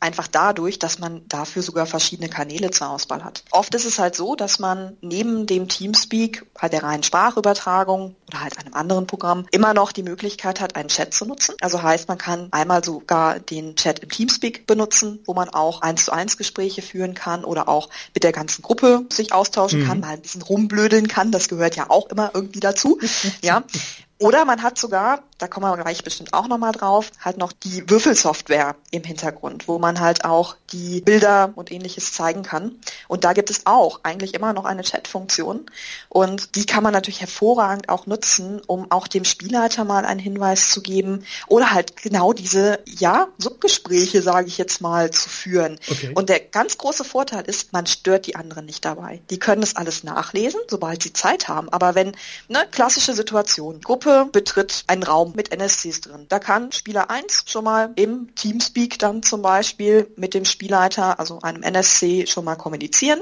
[0.00, 3.44] Einfach dadurch, dass man dafür sogar verschiedene Kanäle zur Auswahl hat.
[3.50, 8.42] Oft ist es halt so, dass man neben dem Teamspeak, halt der reinen Sprachübertragung oder
[8.42, 11.54] halt einem anderen Programm immer noch die Möglichkeit hat, einen Chat zu nutzen.
[11.60, 16.06] Also heißt, man kann einmal sogar den Chat im Teamspeak benutzen, wo man auch eins
[16.06, 19.86] zu eins Gespräche führen kann oder auch mit der ganzen Gruppe sich austauschen mhm.
[19.86, 21.30] kann, mal ein bisschen rumblödeln kann.
[21.30, 22.98] Das gehört ja auch immer irgendwie dazu.
[23.42, 23.64] ja.
[24.22, 27.90] Oder man hat sogar da kommen wir gleich bestimmt auch nochmal drauf, halt noch die
[27.90, 32.76] Würfelsoftware im Hintergrund, wo man halt auch die Bilder und ähnliches zeigen kann.
[33.08, 35.66] Und da gibt es auch eigentlich immer noch eine Chat-Funktion.
[36.08, 40.70] Und die kann man natürlich hervorragend auch nutzen, um auch dem Spielleiter mal einen Hinweis
[40.70, 45.80] zu geben oder halt genau diese, ja, Subgespräche, sage ich jetzt mal, zu führen.
[45.90, 46.12] Okay.
[46.14, 49.20] Und der ganz große Vorteil ist, man stört die anderen nicht dabei.
[49.30, 51.68] Die können das alles nachlesen, sobald sie Zeit haben.
[51.70, 52.12] Aber wenn,
[52.46, 56.26] ne, klassische Situation, Gruppe betritt einen Raum mit NSCs drin.
[56.28, 61.40] Da kann Spieler 1 schon mal im Teamspeak dann zum Beispiel mit dem Spielleiter, also
[61.40, 63.20] einem NSC, schon mal kommunizieren.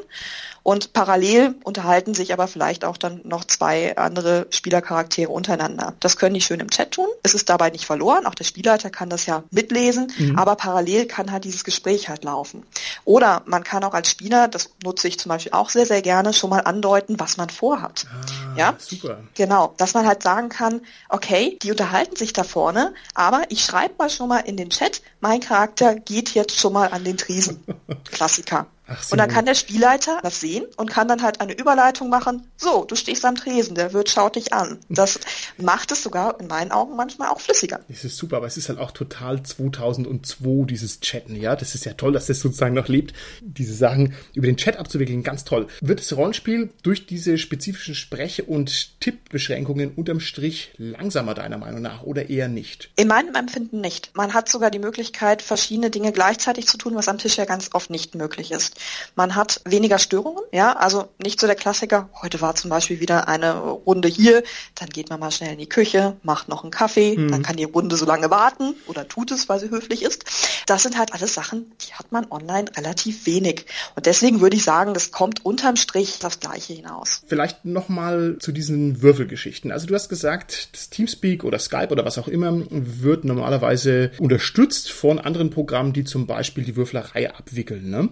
[0.63, 5.95] Und parallel unterhalten sich aber vielleicht auch dann noch zwei andere Spielercharaktere untereinander.
[6.01, 7.09] Das können die schön im Chat tun.
[7.23, 8.27] Es ist dabei nicht verloren.
[8.27, 10.39] Auch der Spielleiter kann das ja mitlesen, mhm.
[10.39, 12.63] aber parallel kann halt dieses Gespräch halt laufen.
[13.05, 16.35] Oder man kann auch als Spieler, das nutze ich zum Beispiel auch sehr, sehr gerne,
[16.35, 18.07] schon mal andeuten, was man vorhat.
[18.11, 19.19] Ah, ja, super.
[19.35, 23.95] Genau, dass man halt sagen kann, okay, die unterhalten sich da vorne, aber ich schreibe
[23.99, 27.63] mal schon mal in den Chat, mein Charakter geht jetzt schon mal an den Tresen.
[28.11, 28.67] Klassiker.
[28.93, 32.49] Ach, und dann kann der Spielleiter das sehen und kann dann halt eine Überleitung machen.
[32.57, 34.79] So, du stehst am Tresen, der Wirt schaut dich an.
[34.89, 35.21] Das
[35.59, 37.79] macht es sogar in meinen Augen manchmal auch flüssiger.
[37.89, 41.55] Das ist super, aber es ist halt auch total 2002 dieses Chatten, ja.
[41.55, 45.23] Das ist ja toll, dass das sozusagen noch lebt, diese Sachen über den Chat abzuwickeln,
[45.23, 45.69] ganz toll.
[45.81, 52.03] Wird das Rollenspiel durch diese spezifischen Sprech- und Tippbeschränkungen unterm Strich langsamer deiner Meinung nach
[52.03, 52.91] oder eher nicht?
[52.97, 54.11] In meinem Empfinden nicht.
[54.15, 57.71] Man hat sogar die Möglichkeit, verschiedene Dinge gleichzeitig zu tun, was am Tisch ja ganz
[57.73, 58.80] oft nicht möglich ist.
[59.15, 63.29] Man hat weniger Störungen, ja, also nicht so der Klassiker, heute war zum Beispiel wieder
[63.29, 64.43] eine Runde hier,
[64.75, 67.31] dann geht man mal schnell in die Küche, macht noch einen Kaffee, mhm.
[67.31, 70.25] dann kann die Runde so lange warten oder tut es, weil sie höflich ist.
[70.67, 73.67] Das sind halt alles Sachen, die hat man online relativ wenig.
[73.97, 77.23] Und deswegen würde ich sagen, das kommt unterm Strich das Gleiche hinaus.
[77.27, 79.73] Vielleicht nochmal zu diesen Würfelgeschichten.
[79.73, 84.91] Also du hast gesagt, das Teamspeak oder Skype oder was auch immer wird normalerweise unterstützt
[84.91, 87.91] von anderen Programmen, die zum Beispiel die Würflerei abwickeln.
[87.91, 88.09] Ne?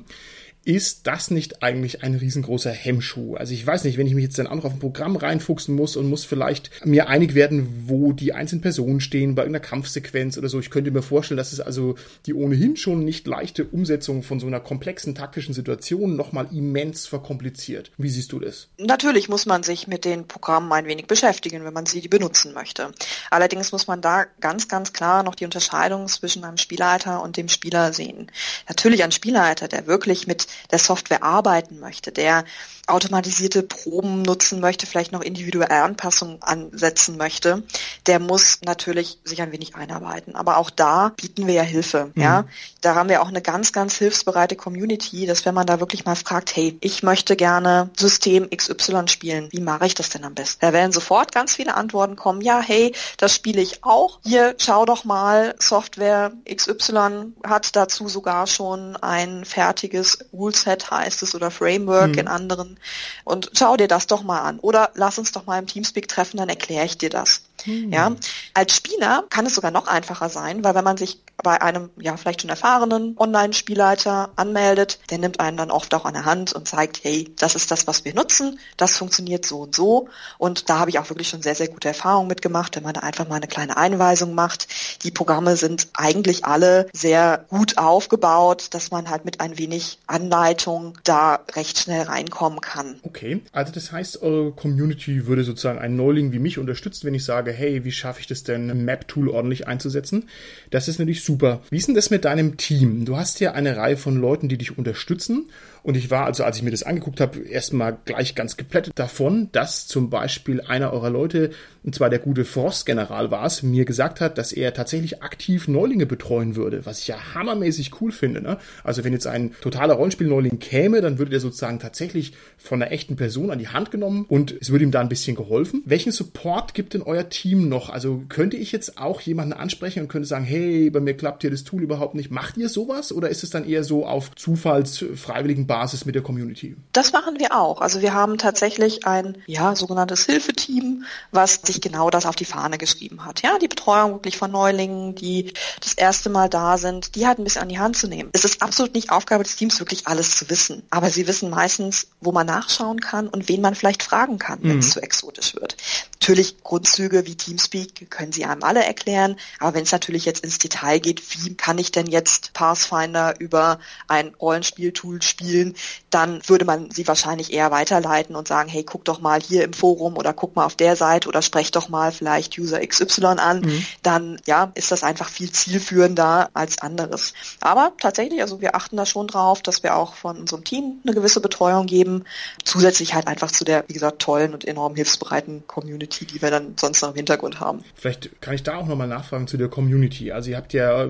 [0.68, 3.36] Ist das nicht eigentlich ein riesengroßer Hemmschuh?
[3.36, 5.74] Also ich weiß nicht, wenn ich mich jetzt dann auch noch auf ein Programm reinfuchsen
[5.74, 10.36] muss und muss vielleicht mir einig werden, wo die einzelnen Personen stehen bei irgendeiner Kampfsequenz
[10.36, 10.60] oder so.
[10.60, 11.94] Ich könnte mir vorstellen, dass es also
[12.26, 17.90] die ohnehin schon nicht leichte Umsetzung von so einer komplexen taktischen Situation nochmal immens verkompliziert.
[17.96, 18.68] Wie siehst du das?
[18.76, 22.92] Natürlich muss man sich mit den Programmen ein wenig beschäftigen, wenn man sie benutzen möchte.
[23.30, 27.48] Allerdings muss man da ganz, ganz klar noch die Unterscheidung zwischen einem Spielleiter und dem
[27.48, 28.30] Spieler sehen.
[28.68, 32.44] Natürlich ein Spielleiter, der wirklich mit der Software arbeiten möchte, der
[32.88, 37.62] automatisierte Proben nutzen möchte, vielleicht noch individuelle Anpassungen ansetzen möchte,
[38.06, 40.34] der muss natürlich sich ein wenig einarbeiten.
[40.34, 42.10] Aber auch da bieten wir ja Hilfe.
[42.14, 42.22] Mhm.
[42.22, 42.44] Ja,
[42.80, 46.16] da haben wir auch eine ganz, ganz hilfsbereite Community, dass wenn man da wirklich mal
[46.16, 50.60] fragt, hey, ich möchte gerne System XY spielen, wie mache ich das denn am besten?
[50.60, 52.40] Da werden sofort ganz viele Antworten kommen.
[52.40, 54.20] Ja, hey, das spiele ich auch.
[54.24, 61.34] Hier, schau doch mal, Software XY hat dazu sogar schon ein fertiges Ruleset heißt es
[61.34, 62.18] oder Framework mhm.
[62.18, 62.80] in anderen
[63.24, 64.58] und schau dir das doch mal an.
[64.60, 67.42] Oder lass uns doch mal im Teamspeak treffen, dann erkläre ich dir das.
[67.64, 67.92] Hm.
[67.92, 68.12] Ja,
[68.54, 72.16] als Spieler kann es sogar noch einfacher sein, weil wenn man sich bei einem ja
[72.16, 76.66] vielleicht schon erfahrenen Online-Spielleiter anmeldet, der nimmt einen dann oft auch an der Hand und
[76.66, 80.08] zeigt, hey, das ist das, was wir nutzen, das funktioniert so und so.
[80.38, 83.00] Und da habe ich auch wirklich schon sehr, sehr gute Erfahrungen mitgemacht, wenn man da
[83.00, 84.66] einfach mal eine kleine Einweisung macht.
[85.04, 90.98] Die Programme sind eigentlich alle sehr gut aufgebaut, dass man halt mit ein wenig Anleitung
[91.04, 92.98] da recht schnell reinkommen kann.
[93.02, 97.24] Okay, also das heißt, eure Community würde sozusagen einen Neuling wie mich unterstützen, wenn ich
[97.24, 100.28] sage, Frage, hey, wie schaffe ich das denn, ein Map-Tool ordentlich einzusetzen?
[100.70, 101.62] Das ist natürlich super.
[101.70, 103.04] Wie ist denn das mit deinem Team?
[103.04, 105.46] Du hast ja eine Reihe von Leuten, die dich unterstützen
[105.88, 109.48] und ich war, also als ich mir das angeguckt habe, erstmal gleich ganz geplättet davon,
[109.52, 111.50] dass zum Beispiel einer eurer Leute,
[111.82, 116.04] und zwar der gute Frostgeneral war es, mir gesagt hat, dass er tatsächlich aktiv Neulinge
[116.04, 118.42] betreuen würde, was ich ja hammermäßig cool finde.
[118.42, 118.58] Ne?
[118.84, 123.16] Also wenn jetzt ein totaler Rollenspiel-Neuling käme, dann würde der sozusagen tatsächlich von einer echten
[123.16, 125.82] Person an die Hand genommen und es würde ihm da ein bisschen geholfen.
[125.86, 127.90] Welchen Support gibt denn euer Team noch?
[127.90, 131.50] Also könnte ich jetzt auch jemanden ansprechen und könnte sagen, hey, bei mir klappt hier
[131.50, 132.30] das Tool überhaupt nicht.
[132.30, 133.12] Macht ihr sowas?
[133.12, 136.76] Oder ist es dann eher so auf zufallsfreiwilligen Basis mit der Community?
[136.92, 137.80] Das machen wir auch.
[137.80, 142.78] Also wir haben tatsächlich ein ja, sogenanntes Hilfeteam, was sich genau das auf die Fahne
[142.78, 143.42] geschrieben hat.
[143.42, 147.44] Ja, die Betreuung wirklich von Neulingen, die das erste Mal da sind, die halt ein
[147.44, 148.30] bisschen an die Hand zu nehmen.
[148.32, 150.82] Es ist absolut nicht Aufgabe des Teams, wirklich alles zu wissen.
[150.90, 154.78] Aber sie wissen meistens, wo man nachschauen kann und wen man vielleicht fragen kann, wenn
[154.78, 154.90] es mhm.
[154.90, 155.76] zu exotisch wird.
[156.20, 160.58] Natürlich Grundzüge wie Teamspeak können sie einem alle erklären, aber wenn es natürlich jetzt ins
[160.58, 165.74] Detail geht, wie kann ich denn jetzt Pathfinder über ein Rollenspieltool spielen,
[166.08, 169.74] dann würde man sie wahrscheinlich eher weiterleiten und sagen, hey, guck doch mal hier im
[169.74, 173.60] Forum oder guck mal auf der Seite oder sprech doch mal vielleicht User XY an,
[173.60, 173.86] mhm.
[174.02, 177.34] dann ja, ist das einfach viel zielführender als anderes.
[177.60, 181.14] Aber tatsächlich, also wir achten da schon drauf, dass wir auch von unserem Team eine
[181.14, 182.24] gewisse Betreuung geben.
[182.64, 186.74] Zusätzlich halt einfach zu der, wie gesagt, tollen und enorm hilfsbereiten Community, die wir dann
[186.78, 187.84] sonst noch Hintergrund haben.
[187.94, 190.32] Vielleicht kann ich da auch nochmal nachfragen zu der Community.
[190.32, 191.08] Also ihr habt ja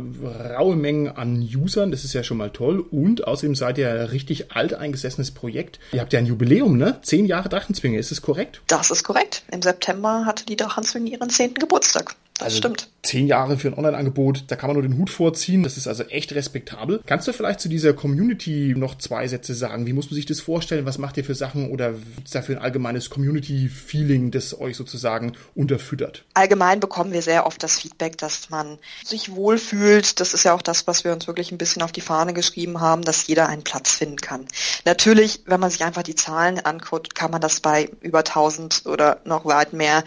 [0.57, 2.81] raue Mengen an Usern, das ist ja schon mal toll.
[2.81, 5.79] Und außerdem seid ihr ein richtig alteingesessenes Projekt.
[5.93, 6.99] Ihr habt ja ein Jubiläum, ne?
[7.03, 8.61] Zehn Jahre Drachenzwinge, ist das korrekt?
[8.67, 9.43] Das ist korrekt.
[9.53, 12.15] Im September hatte die Drachenzwinge ihren zehnten Geburtstag.
[12.39, 12.89] Das also stimmt.
[13.03, 15.63] Zehn Jahre für ein Online-Angebot, da kann man nur den Hut vorziehen.
[15.63, 17.01] Das ist also echt respektabel.
[17.07, 19.87] Kannst du vielleicht zu dieser Community noch zwei Sätze sagen?
[19.87, 20.85] Wie muss man sich das vorstellen?
[20.85, 25.33] Was macht ihr für Sachen oder gibt es dafür ein allgemeines Community-Feeling, das euch sozusagen
[25.55, 26.25] unterfüttert?
[26.35, 30.19] Allgemein bekommen wir sehr oft das Feedback, dass man sich wohlfühlt.
[30.19, 32.81] Das ist ja auch das, was wir uns wirklich ein bisschen auf die Fahne geschrieben
[32.81, 34.47] haben, dass jeder einen Platz finden kann.
[34.85, 39.21] Natürlich, wenn man sich einfach die Zahlen anguckt, kann man das bei über 1000 oder
[39.25, 40.03] noch weit mehr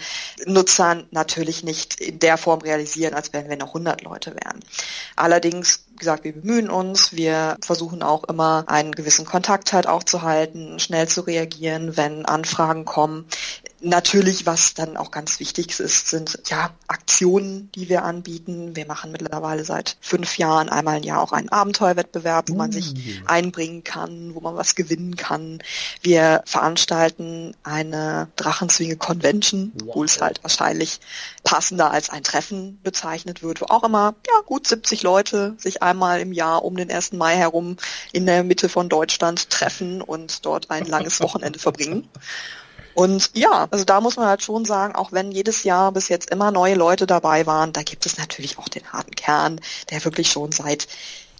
[0.45, 2.80] Nutzern natürlich nicht in der Form realisieren,
[3.13, 4.59] als wenn wir noch 100 Leute wären.
[5.15, 10.03] Allerdings wie gesagt, wir bemühen uns, wir versuchen auch immer einen gewissen Kontakt halt auch
[10.03, 13.27] zu halten, schnell zu reagieren, wenn Anfragen kommen.
[13.83, 18.75] Natürlich, was dann auch ganz wichtig ist, sind ja Aktionen, die wir anbieten.
[18.75, 22.93] Wir machen mittlerweile seit fünf Jahren einmal im Jahr auch einen Abenteuerwettbewerb, wo man sich
[22.93, 23.27] mm.
[23.27, 25.63] einbringen kann, wo man was gewinnen kann.
[26.01, 30.99] Wir veranstalten eine Drachenzwinge Convention, wo es halt wahrscheinlich
[31.43, 36.21] passender als ein Treffen bezeichnet wird, wo auch immer ja gut 70 Leute sich einmal
[36.21, 37.13] im Jahr um den 1.
[37.13, 37.77] Mai herum
[38.11, 42.07] in der Mitte von Deutschland treffen und dort ein langes Wochenende verbringen.
[42.93, 46.29] Und ja, also da muss man halt schon sagen, auch wenn jedes Jahr bis jetzt
[46.29, 50.29] immer neue Leute dabei waren, da gibt es natürlich auch den harten Kern, der wirklich
[50.29, 50.87] schon seit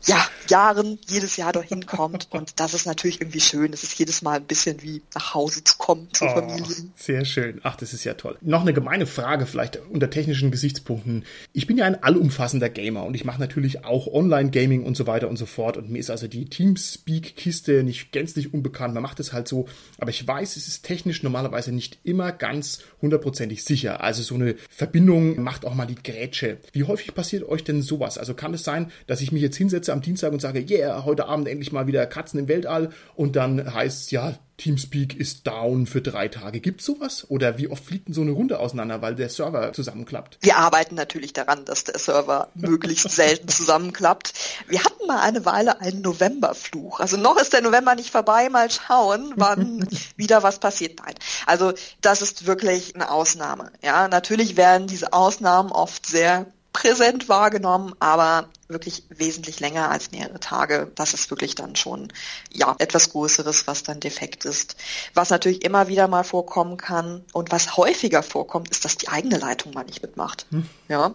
[0.05, 2.27] ja, Jahren jedes Jahr dorthin kommt.
[2.29, 3.73] Und das ist natürlich irgendwie schön.
[3.73, 6.75] Es ist jedes Mal ein bisschen wie nach Hause zu kommen zur oh, Familie.
[6.95, 7.61] Sehr schön.
[7.63, 8.37] Ach, das ist ja toll.
[8.41, 11.25] Noch eine gemeine Frage vielleicht unter technischen Gesichtspunkten.
[11.53, 15.29] Ich bin ja ein allumfassender Gamer und ich mache natürlich auch Online-Gaming und so weiter
[15.29, 15.77] und so fort.
[15.77, 18.93] Und mir ist also die Teamspeak-Kiste nicht gänzlich unbekannt.
[18.93, 19.67] Man macht es halt so.
[19.97, 24.01] Aber ich weiß, es ist technisch normalerweise nicht immer ganz hundertprozentig sicher.
[24.01, 26.57] Also so eine Verbindung macht auch mal die Grätsche.
[26.73, 28.17] Wie häufig passiert euch denn sowas?
[28.17, 31.25] Also kann es sein, dass ich mich jetzt hinsetze am Dienstag und sage, yeah, heute
[31.25, 35.88] Abend endlich mal wieder Katzen im Weltall und dann heißt es, ja, Teamspeak ist down
[35.88, 36.60] für drei Tage.
[36.60, 37.25] Gibt es sowas?
[37.30, 40.38] Oder wie oft fliegt denn so eine Runde auseinander, weil der Server zusammenklappt?
[40.41, 44.34] Wir arbeiten natürlich daran, dass der Server möglichst selten zusammenklappt.
[44.67, 46.99] Wir hatten mal eine Weile einen Novemberfluch.
[46.99, 48.49] Also noch ist der November nicht vorbei.
[48.49, 50.99] Mal schauen, wann wieder was passiert.
[51.04, 51.15] Nein.
[51.47, 53.71] Also das ist wirklich eine Ausnahme.
[53.84, 60.39] Ja, natürlich werden diese Ausnahmen oft sehr präsent wahrgenommen, aber wirklich wesentlich länger als mehrere
[60.39, 60.89] Tage.
[60.95, 62.13] Das ist wirklich dann schon,
[62.51, 64.77] ja, etwas Größeres, was dann defekt ist.
[65.13, 69.38] Was natürlich immer wieder mal vorkommen kann und was häufiger vorkommt, ist, dass die eigene
[69.38, 70.45] Leitung mal nicht mitmacht.
[70.51, 70.65] Hm.
[70.88, 71.13] Ja.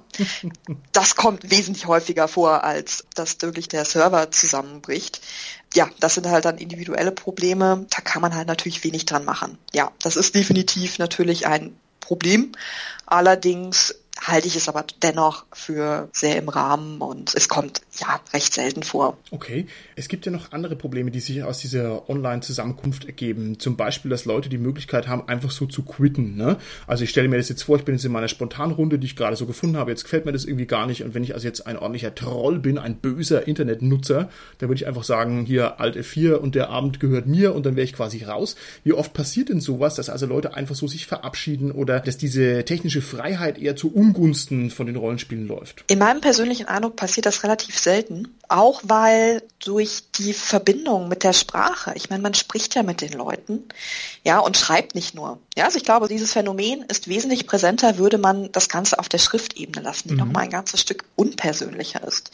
[0.92, 5.22] Das kommt wesentlich häufiger vor, als dass wirklich der Server zusammenbricht.
[5.74, 7.86] Ja, das sind halt dann individuelle Probleme.
[7.90, 9.58] Da kann man halt natürlich wenig dran machen.
[9.72, 12.52] Ja, das ist definitiv natürlich ein Problem.
[13.06, 18.54] Allerdings halte ich es aber dennoch für sehr im Rahmen und es kommt ja recht
[18.54, 19.16] selten vor.
[19.30, 19.66] Okay.
[19.94, 23.58] Es gibt ja noch andere Probleme, die sich aus dieser Online-Zusammenkunft ergeben.
[23.58, 26.36] Zum Beispiel, dass Leute die Möglichkeit haben, einfach so zu quitten.
[26.36, 26.56] Ne?
[26.86, 29.16] Also ich stelle mir das jetzt vor, ich bin jetzt in meiner Spontanrunde, die ich
[29.16, 29.90] gerade so gefunden habe.
[29.90, 31.02] Jetzt gefällt mir das irgendwie gar nicht.
[31.02, 34.28] Und wenn ich also jetzt ein ordentlicher Troll bin, ein böser Internetnutzer,
[34.58, 37.76] dann würde ich einfach sagen, hier Alt F4 und der Abend gehört mir und dann
[37.76, 38.56] wäre ich quasi raus.
[38.84, 42.64] Wie oft passiert denn sowas, dass also Leute einfach so sich verabschieden oder dass diese
[42.64, 45.84] technische Freiheit eher zu Ungunsten von den Rollenspielen läuft?
[45.88, 48.36] In meinem persönlichen Eindruck passiert das relativ selten.
[48.48, 53.12] Auch weil durch die Verbindung mit der Sprache, ich meine, man spricht ja mit den
[53.12, 53.64] Leuten,
[54.24, 55.38] ja, und schreibt nicht nur.
[55.56, 59.16] Ja, also ich glaube, dieses Phänomen ist wesentlich präsenter, würde man das Ganze auf der
[59.16, 60.20] Schriftebene lassen, die mhm.
[60.20, 62.30] nochmal ein ganzes Stück unpersönlicher ist.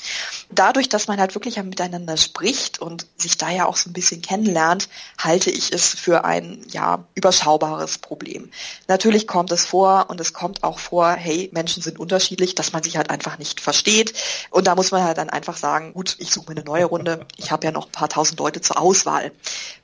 [0.51, 4.23] Dadurch, dass man halt wirklich miteinander spricht und sich da ja auch so ein bisschen
[4.23, 8.51] kennenlernt, halte ich es für ein, ja, überschaubares Problem.
[8.89, 12.83] Natürlich kommt es vor und es kommt auch vor, hey, Menschen sind unterschiedlich, dass man
[12.83, 14.15] sich halt einfach nicht versteht.
[14.51, 17.25] Und da muss man halt dann einfach sagen, gut, ich suche mir eine neue Runde.
[17.37, 19.31] Ich habe ja noch ein paar tausend Leute zur Auswahl.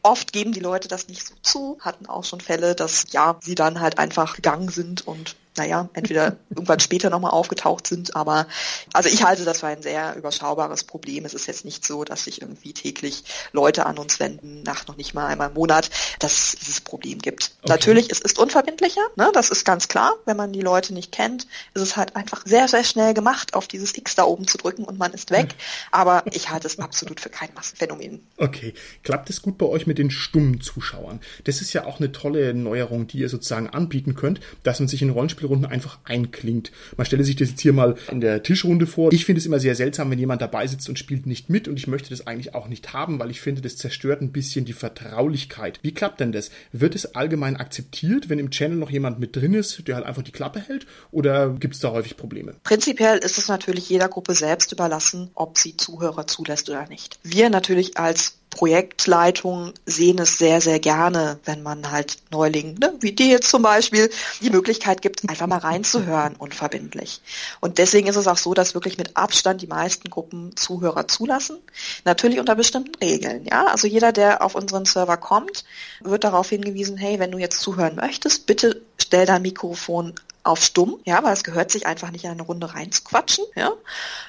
[0.03, 3.55] Oft geben die Leute das nicht so zu, hatten auch schon Fälle, dass ja, sie
[3.55, 8.47] dann halt einfach gegangen sind und naja, entweder irgendwann später nochmal aufgetaucht sind, aber
[8.93, 11.25] also ich halte das für ein sehr überschaubares Problem.
[11.25, 14.97] Es ist jetzt nicht so, dass sich irgendwie täglich Leute an uns wenden, nach noch
[14.97, 15.91] nicht mal einmal im Monat,
[16.21, 17.53] dass es dieses Problem gibt.
[17.63, 17.73] Okay.
[17.73, 20.15] Natürlich, es ist unverbindlicher, ne, das ist ganz klar.
[20.25, 23.69] Wenn man die Leute nicht kennt, ist es halt einfach sehr, sehr schnell gemacht, auf
[23.69, 25.55] dieses X da oben zu drücken und man ist weg.
[25.91, 28.21] Aber ich halte es absolut für kein Massenphänomen.
[28.37, 28.75] Okay.
[29.03, 31.21] Klappt es gut bei euch mit den stummen Zuschauern?
[31.45, 35.03] Das ist ja auch eine tolle Neuerung, die ihr sozusagen anbieten könnt, dass man sich
[35.03, 36.71] in Rollenspiel Spielrunden einfach einklingt.
[36.97, 39.13] Man stelle sich das jetzt hier mal in der Tischrunde vor.
[39.13, 41.79] Ich finde es immer sehr seltsam, wenn jemand dabei sitzt und spielt nicht mit und
[41.79, 44.75] ich möchte das eigentlich auch nicht haben, weil ich finde, das zerstört ein bisschen die
[44.75, 45.81] Vertraulichkeit.
[45.83, 46.51] Wie klappt denn das?
[46.73, 50.23] Wird es allgemein akzeptiert, wenn im Channel noch jemand mit drin ist, der halt einfach
[50.23, 52.55] die Klappe hält oder gibt es da häufig Probleme?
[52.65, 57.19] Prinzipiell ist es natürlich jeder Gruppe selbst überlassen, ob sie Zuhörer zulässt oder nicht.
[57.23, 63.13] Wir natürlich als Projektleitung sehen es sehr, sehr gerne, wenn man halt Neulingen, ne, wie
[63.13, 67.21] die jetzt zum Beispiel, die Möglichkeit gibt, einfach mal reinzuhören, unverbindlich.
[67.61, 71.59] Und deswegen ist es auch so, dass wirklich mit Abstand die meisten Gruppen Zuhörer zulassen.
[72.05, 73.67] Natürlich unter bestimmten Regeln, ja.
[73.67, 75.65] Also jeder, der auf unseren Server kommt,
[76.01, 80.15] wird darauf hingewiesen, hey, wenn du jetzt zuhören möchtest, bitte stell dein Mikrofon
[80.49, 83.73] auf stumm, ja, weil es gehört sich einfach nicht in eine Runde reinzuquatschen, ja.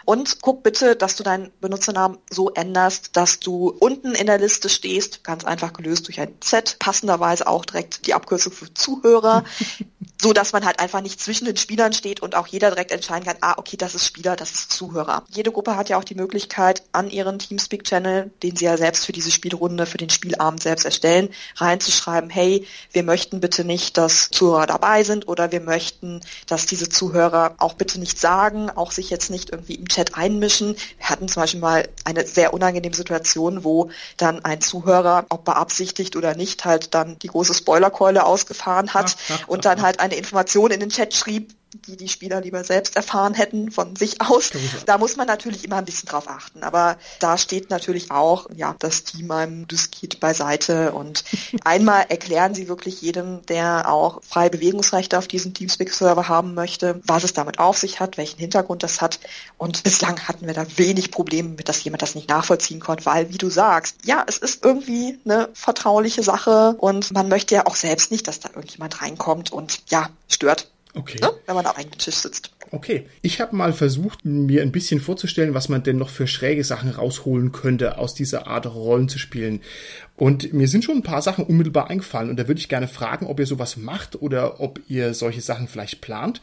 [0.06, 4.70] Und guck bitte, dass du deinen Benutzernamen so änderst, dass du unten in der Liste
[4.70, 9.44] stehst, ganz einfach gelöst durch ein Z, passenderweise auch direkt die Abkürzung für Zuhörer,
[10.22, 13.26] so dass man halt einfach nicht zwischen den Spielern steht und auch jeder direkt entscheiden
[13.26, 15.24] kann, ah, okay, das ist Spieler, das ist Zuhörer.
[15.30, 19.14] Jede Gruppe hat ja auch die Möglichkeit, an ihren Teamspeak-Channel, den sie ja selbst für
[19.14, 24.68] diese Spielrunde, für den Spielabend selbst erstellen, reinzuschreiben, hey, wir möchten bitte nicht, dass Zuhörer
[24.68, 26.09] dabei sind oder wir möchten,
[26.48, 30.76] dass diese Zuhörer auch bitte nicht sagen, auch sich jetzt nicht irgendwie im Chat einmischen.
[30.98, 36.16] Wir hatten zum Beispiel mal eine sehr unangenehme Situation, wo dann ein Zuhörer, ob beabsichtigt
[36.16, 39.16] oder nicht, halt dann die große Spoilerkeule ausgefahren hat
[39.48, 43.34] und dann halt eine Information in den Chat schrieb, die die Spieler lieber selbst erfahren
[43.34, 44.52] hätten von sich aus.
[44.86, 46.64] Da muss man natürlich immer ein bisschen drauf achten.
[46.64, 51.24] Aber da steht natürlich auch, ja, das Team einem Diskit beiseite und
[51.64, 57.24] einmal erklären sie wirklich jedem, der auch freie Bewegungsrechte auf diesem Teamspeak-Server haben möchte, was
[57.24, 59.20] es damit auf sich hat, welchen Hintergrund das hat.
[59.58, 63.30] Und bislang hatten wir da wenig Probleme mit, dass jemand das nicht nachvollziehen konnte, weil,
[63.30, 67.76] wie du sagst, ja, es ist irgendwie eine vertrauliche Sache und man möchte ja auch
[67.76, 70.70] selbst nicht, dass da irgendjemand reinkommt und ja, stört.
[70.96, 71.20] Okay.
[71.22, 71.32] Ne?
[71.46, 72.52] Wenn man am eigenen Tisch sitzt.
[72.72, 73.08] Okay.
[73.22, 76.90] Ich habe mal versucht, mir ein bisschen vorzustellen, was man denn noch für schräge Sachen
[76.90, 79.62] rausholen könnte, aus dieser Art Rollen zu spielen.
[80.16, 82.30] Und mir sind schon ein paar Sachen unmittelbar eingefallen.
[82.30, 85.68] Und da würde ich gerne fragen, ob ihr sowas macht oder ob ihr solche Sachen
[85.68, 86.42] vielleicht plant.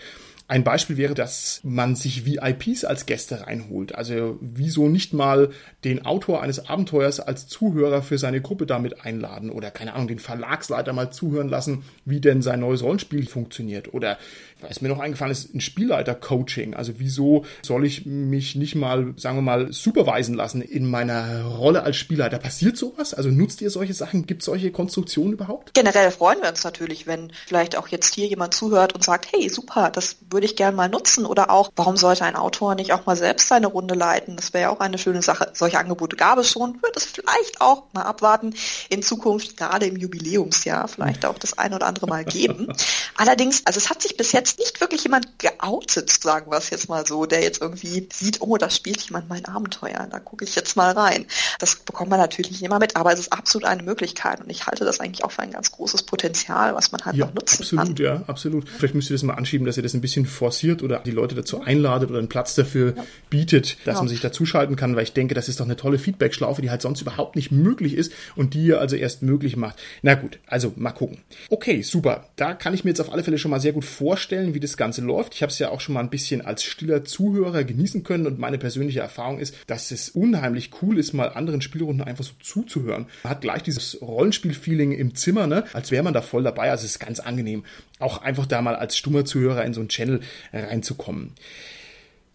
[0.49, 3.97] Ein Beispiel wäre, dass man sich VIPs als Gäste reinholt.
[3.97, 5.51] Also wieso nicht mal
[5.83, 10.21] den Autor eines Abenteuers als Zuhörer für seine Gruppe damit einladen oder keine Ahnung, den
[10.21, 14.19] Verlagsleiter mal zuhören lassen, wie denn sein neues Rollenspiel funktioniert oder
[14.61, 16.75] was mir noch eingefallen ist, ein Spielleiter-Coaching.
[16.75, 21.83] Also wieso soll ich mich nicht mal, sagen wir mal, supervisen lassen in meiner Rolle
[21.83, 22.39] als Spielleiter?
[22.39, 23.13] Passiert sowas?
[23.13, 24.27] Also nutzt ihr solche Sachen?
[24.27, 25.75] Gibt es solche Konstruktionen überhaupt?
[25.75, 29.49] Generell freuen wir uns natürlich, wenn vielleicht auch jetzt hier jemand zuhört und sagt, hey,
[29.51, 31.27] super, das würde ich gerne mal nutzen.
[31.27, 34.37] Oder auch, warum sollte ein Autor nicht auch mal selbst seine Runde leiten?
[34.37, 35.51] Das wäre ja auch eine schöne Sache.
[35.53, 36.83] Solche Angebote gab es schon.
[36.83, 38.55] Wird es vielleicht auch mal abwarten.
[38.89, 42.69] In Zukunft, gerade im Jubiläumsjahr, vielleicht auch das ein oder andere Mal geben.
[43.17, 46.89] Allerdings, also es hat sich bis jetzt nicht wirklich jemand geoutet, sagen wir es jetzt
[46.89, 50.55] mal so, der jetzt irgendwie sieht, oh, da spielt jemand mein Abenteuer, da gucke ich
[50.55, 51.27] jetzt mal rein.
[51.59, 54.67] Das bekommt man natürlich nicht immer mit, aber es ist absolut eine Möglichkeit und ich
[54.67, 57.63] halte das eigentlich auch für ein ganz großes Potenzial, was man halt ja, noch nutzen
[57.63, 57.97] absolut, kann.
[57.97, 58.69] Ja, absolut.
[58.69, 61.35] Vielleicht müsst ihr das mal anschieben, dass ihr das ein bisschen forciert oder die Leute
[61.35, 63.05] dazu einladet oder einen Platz dafür ja.
[63.31, 64.01] bietet, dass ja.
[64.01, 66.83] man sich dazuschalten kann, weil ich denke, das ist doch eine tolle Feedback-Schlaufe, die halt
[66.83, 69.77] sonst überhaupt nicht möglich ist und die ihr also erst möglich macht.
[70.03, 71.19] Na gut, also mal gucken.
[71.49, 72.27] Okay, super.
[72.37, 74.77] Da kann ich mir jetzt auf alle Fälle schon mal sehr gut vorstellen, wie das
[74.77, 75.35] Ganze läuft.
[75.35, 78.39] Ich habe es ja auch schon mal ein bisschen als stiller Zuhörer genießen können und
[78.39, 83.07] meine persönliche Erfahrung ist, dass es unheimlich cool ist, mal anderen Spielrunden einfach so zuzuhören.
[83.23, 85.65] Man hat gleich dieses Rollenspiel-Feeling im Zimmer, ne?
[85.73, 86.71] als wäre man da voll dabei.
[86.71, 87.65] Also es ist ganz angenehm,
[87.99, 90.21] auch einfach da mal als stummer Zuhörer in so einen Channel
[90.53, 91.33] reinzukommen.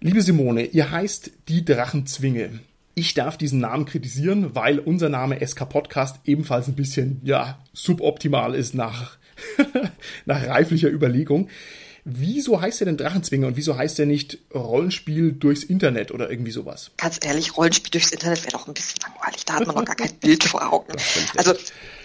[0.03, 2.59] Liebe Simone, ihr heißt die Drachenzwinge.
[2.95, 8.55] Ich darf diesen Namen kritisieren, weil unser Name SK Podcast ebenfalls ein bisschen, ja, suboptimal
[8.55, 9.17] ist nach,
[10.25, 11.49] nach reiflicher Überlegung.
[12.03, 16.51] Wieso heißt er denn Drachenzwinger und wieso heißt er nicht Rollenspiel durchs Internet oder irgendwie
[16.51, 16.91] sowas?
[16.97, 19.45] Ganz ehrlich, Rollenspiel durchs Internet wäre doch ein bisschen langweilig.
[19.45, 20.91] Da hat man noch gar kein Bild vor Augen.
[21.37, 21.53] Also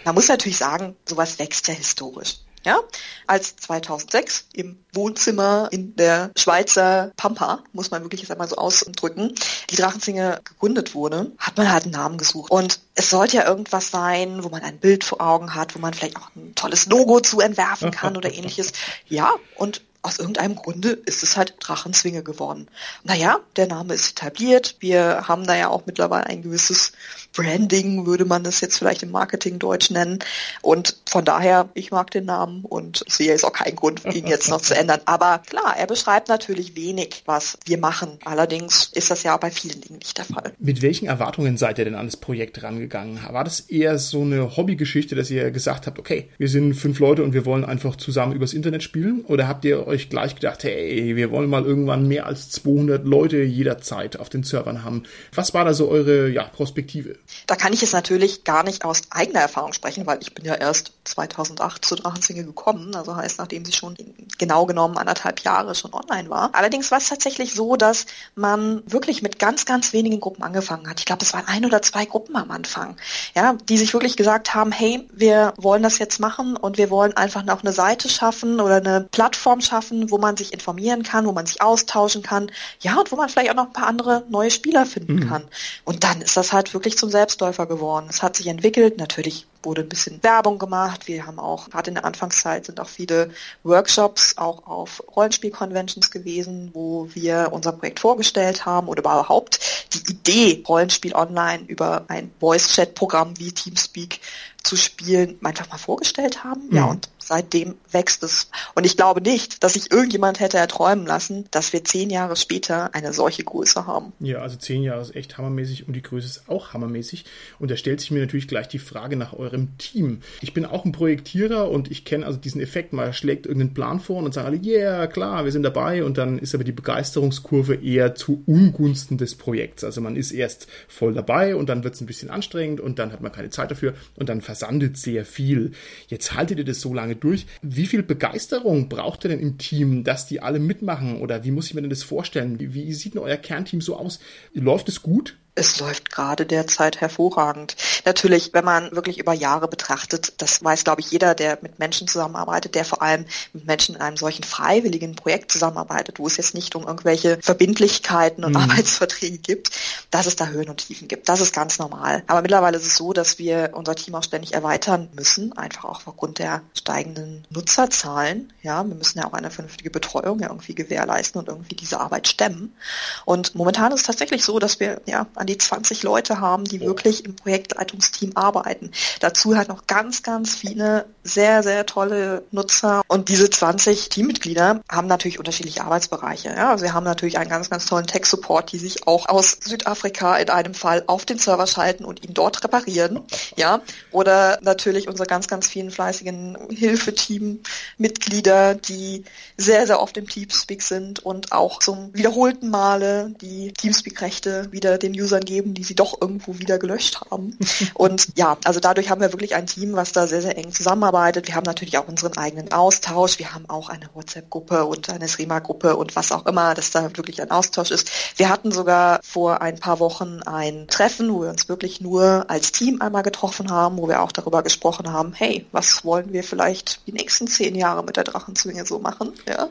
[0.05, 2.37] man muss natürlich sagen, sowas wächst ja historisch.
[2.67, 2.81] Ja,
[3.29, 9.37] als 2006 im Wohnzimmer in der Schweizer Pampa, muss man wirklich jetzt einmal so ausdrücken,
[9.71, 12.51] die Drachenzwinge gegründet wurde, hat man halt einen Namen gesucht.
[12.51, 15.95] Und es sollte ja irgendwas sein, wo man ein Bild vor Augen hat, wo man
[15.95, 18.73] vielleicht auch ein tolles Logo zu entwerfen kann oder ähnliches.
[19.07, 22.69] Ja, und aus irgendeinem Grunde ist es halt Drachenzwinge geworden.
[23.03, 24.77] Naja, der Name ist etabliert.
[24.79, 26.93] Wir haben da ja auch mittlerweile ein gewisses
[27.37, 30.19] Branding, würde man das jetzt vielleicht im Marketing Deutsch nennen.
[30.63, 34.49] Und von daher, ich mag den Namen und sehe jetzt auch keinen Grund, ihn jetzt
[34.49, 35.01] noch zu ändern.
[35.05, 38.19] Aber klar, er beschreibt natürlich wenig, was wir machen.
[38.25, 40.53] Allerdings ist das ja bei vielen Dingen nicht der Fall.
[40.59, 43.21] Mit welchen Erwartungen seid ihr denn an das Projekt rangegangen?
[43.31, 47.23] War das eher so eine Hobbygeschichte, dass ihr gesagt habt, okay, wir sind fünf Leute
[47.23, 49.25] und wir wollen einfach zusammen übers Internet spielen?
[49.27, 53.43] Oder habt ihr euch gleich gedacht, hey, wir wollen mal irgendwann mehr als 200 Leute
[53.43, 55.03] jederzeit auf den Servern haben.
[55.35, 57.17] Was war da so eure ja, Prospektive?
[57.47, 60.55] Da kann ich jetzt natürlich gar nicht aus eigener Erfahrung sprechen, weil ich bin ja
[60.55, 63.97] erst 2008 zu Drachenzwinge gekommen, also heißt, nachdem sie schon
[64.39, 66.51] genau genommen anderthalb Jahre schon online war.
[66.53, 70.99] Allerdings war es tatsächlich so, dass man wirklich mit ganz, ganz wenigen Gruppen angefangen hat.
[71.01, 72.97] Ich glaube, es waren ein oder zwei Gruppen am Anfang,
[73.35, 77.17] ja, die sich wirklich gesagt haben, hey, wir wollen das jetzt machen und wir wollen
[77.17, 81.33] einfach noch eine Seite schaffen oder eine Plattform schaffen, wo man sich informieren kann, wo
[81.33, 82.51] man sich austauschen kann,
[82.81, 85.29] ja, und wo man vielleicht auch noch ein paar andere neue Spieler finden mhm.
[85.29, 85.45] kann.
[85.85, 88.07] Und dann ist das halt wirklich zum Selbstläufer geworden.
[88.11, 91.07] Es hat sich entwickelt, natürlich wurde ein bisschen Werbung gemacht.
[91.07, 93.31] Wir haben auch, gerade in der Anfangszeit sind auch viele
[93.65, 99.61] Workshops auch auf Rollenspiel-Conventions gewesen, wo wir unser Projekt vorgestellt haben oder überhaupt
[99.93, 104.21] die Idee, Rollenspiel online über ein Voice-Chat-Programm wie Teamspeak
[104.63, 106.69] zu spielen, einfach mal vorgestellt haben.
[106.69, 106.77] Mhm.
[106.77, 108.51] Ja, und seitdem wächst es.
[108.75, 112.95] Und ich glaube nicht, dass sich irgendjemand hätte erträumen lassen, dass wir zehn Jahre später
[112.95, 114.13] eine solche Größe haben.
[114.21, 117.25] Ja, also zehn Jahre ist echt hammermäßig und die Größe ist auch hammermäßig.
[117.59, 120.21] Und da stellt sich mir natürlich gleich die Frage nach eurem Team.
[120.41, 124.01] Ich bin auch ein Projektierer und ich kenne also diesen Effekt, man schlägt irgendeinen Plan
[124.01, 126.05] vor und sagen alle, yeah, klar, wir sind dabei.
[126.05, 129.83] Und dann ist aber die Begeisterungskurve eher zu Ungunsten des Projekts.
[129.83, 133.13] Also man ist erst voll dabei und dann wird es ein bisschen anstrengend und dann
[133.13, 135.73] hat man keine Zeit dafür und dann versandet sehr viel.
[136.07, 137.47] Jetzt haltet ihr das so lange durch.
[137.63, 141.21] Wie viel Begeisterung braucht ihr denn im Team, dass die alle mitmachen?
[141.21, 142.61] Oder wie muss ich mir denn das vorstellen?
[142.61, 144.21] Wie, wie sieht denn euer Kernteam so aus?
[144.53, 145.37] Läuft es gut?
[145.57, 147.77] Es läuft gerade derzeit hervorragend.
[148.05, 152.07] Natürlich, wenn man wirklich über Jahre betrachtet, das weiß, glaube ich, jeder, der mit Menschen
[152.07, 156.55] zusammenarbeitet, der vor allem mit Menschen in einem solchen freiwilligen Projekt zusammenarbeitet, wo es jetzt
[156.55, 158.59] nicht um irgendwelche Verbindlichkeiten und mhm.
[158.59, 159.71] Arbeitsverträge gibt,
[160.11, 161.29] dass es da Höhen und Tiefen gibt.
[161.29, 162.23] Das ist ganz normal.
[162.27, 166.07] Aber mittlerweile ist es so, dass wir unser Team auch ständig erweitern müssen, einfach auch
[166.07, 168.53] aufgrund der steigenden Nutzerzahlen.
[168.63, 172.29] Ja, wir müssen ja auch eine vernünftige Betreuung ja irgendwie gewährleisten und irgendwie diese Arbeit
[172.29, 172.77] stemmen.
[173.25, 176.81] Und momentan ist es tatsächlich so, dass wir ja an die 20 Leute haben, die
[176.81, 178.91] wirklich im Projektleitungsteam arbeiten.
[179.21, 183.03] Dazu halt noch ganz, ganz viele sehr, sehr tolle Nutzer.
[183.07, 186.49] Und diese 20 Teammitglieder haben natürlich unterschiedliche Arbeitsbereiche.
[186.49, 190.51] Ja, sie haben natürlich einen ganz, ganz tollen Tech-Support, die sich auch aus Südafrika in
[190.51, 193.21] einem Fall auf den Server schalten und ihn dort reparieren.
[193.55, 199.23] Ja, oder natürlich unsere ganz, ganz vielen fleißigen Hilfeteam-Mitglieder, die
[199.57, 205.13] sehr, sehr oft im Teamspeak sind und auch zum wiederholten Male die Teamspeak-Rechte wieder den
[205.13, 207.57] User Usern geben, die sie doch irgendwo wieder gelöscht haben.
[207.95, 211.47] Und ja, also dadurch haben wir wirklich ein Team, was da sehr, sehr eng zusammenarbeitet.
[211.47, 213.39] Wir haben natürlich auch unseren eigenen Austausch.
[213.39, 217.43] Wir haben auch eine WhatsApp-Gruppe und eine Srema-Gruppe und was auch immer, dass da wirklich
[217.43, 218.11] ein Austausch ist.
[218.37, 222.73] Wir hatten sogar vor ein paar Wochen ein Treffen, wo wir uns wirklich nur als
[222.73, 227.07] Team einmal getroffen haben, wo wir auch darüber gesprochen haben, hey, was wollen wir vielleicht
[227.07, 229.33] die nächsten zehn Jahre mit der Drachenzwinge so machen?
[229.49, 229.69] Ja?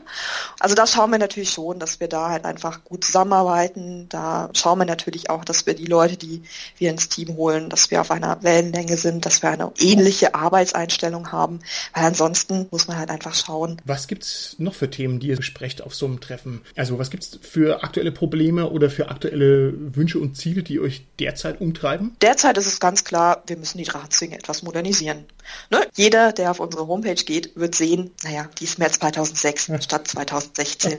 [0.60, 4.08] Also da schauen wir natürlich schon, dass wir da halt einfach gut zusammenarbeiten.
[4.08, 6.42] Da schauen wir natürlich auch, dass dass wir die Leute, die
[6.76, 11.32] wir ins Team holen, dass wir auf einer Wellenlänge sind, dass wir eine ähnliche Arbeitseinstellung
[11.32, 11.60] haben,
[11.94, 13.80] weil ansonsten muss man halt einfach schauen.
[13.84, 16.60] Was gibt's noch für Themen, die ihr besprecht auf so einem Treffen?
[16.76, 21.60] Also was gibt's für aktuelle Probleme oder für aktuelle Wünsche und Ziele, die euch derzeit
[21.60, 22.14] umtreiben?
[22.20, 25.24] Derzeit ist es ganz klar, wir müssen die Drachenzwinge etwas modernisieren.
[25.70, 25.86] Ne?
[25.94, 30.98] Jeder, der auf unsere Homepage geht, wird sehen, naja, die ist März 2006 statt 2016.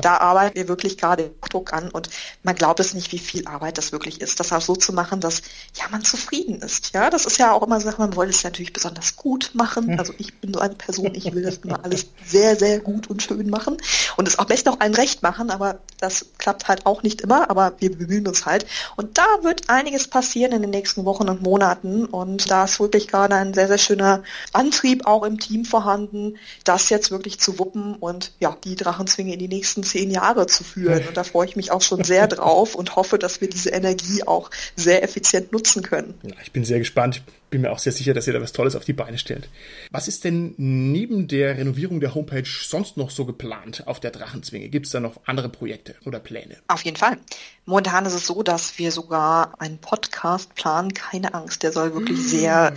[0.00, 2.10] da arbeiten wir wirklich gerade Druck an und
[2.42, 5.20] man glaubt es nicht, wie viel Arbeit das wirklich ist, das auch so zu machen,
[5.20, 5.42] dass
[5.74, 6.92] ja man zufrieden ist.
[6.94, 9.98] Ja, das ist ja auch immer so, man wollte es natürlich besonders gut machen.
[9.98, 13.22] Also ich bin so eine Person, ich will das immer alles sehr, sehr gut und
[13.22, 13.76] schön machen
[14.16, 17.50] und es auch best auch allen recht machen, aber das klappt halt auch nicht immer,
[17.50, 18.66] aber wir bemühen uns halt.
[18.96, 23.08] Und da wird einiges passieren in den nächsten Wochen und Monaten und da ist wirklich
[23.08, 24.22] gerade ein sehr, sehr schöner
[24.52, 29.38] Antrieb auch im Team vorhanden, das jetzt wirklich zu wuppen und ja, die Drachenzwinge in
[29.38, 31.06] die nächsten zehn Jahre zu führen.
[31.06, 34.22] Und da freue ich mich auch schon sehr drauf und hoffe, dass wir diese Energie
[34.24, 36.14] auch sehr effizient nutzen können.
[36.22, 37.22] Ja, ich bin sehr gespannt
[37.52, 39.48] bin mir auch sehr sicher, dass ihr da was Tolles auf die Beine stellt.
[39.92, 44.68] Was ist denn neben der Renovierung der Homepage sonst noch so geplant auf der Drachenzwinge?
[44.70, 46.56] Gibt es da noch andere Projekte oder Pläne?
[46.66, 47.18] Auf jeden Fall.
[47.66, 50.94] Momentan ist es so, dass wir sogar einen Podcast planen.
[50.94, 52.22] Keine Angst, der soll wirklich mm.
[52.22, 52.74] sehr,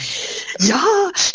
[0.59, 0.83] ja,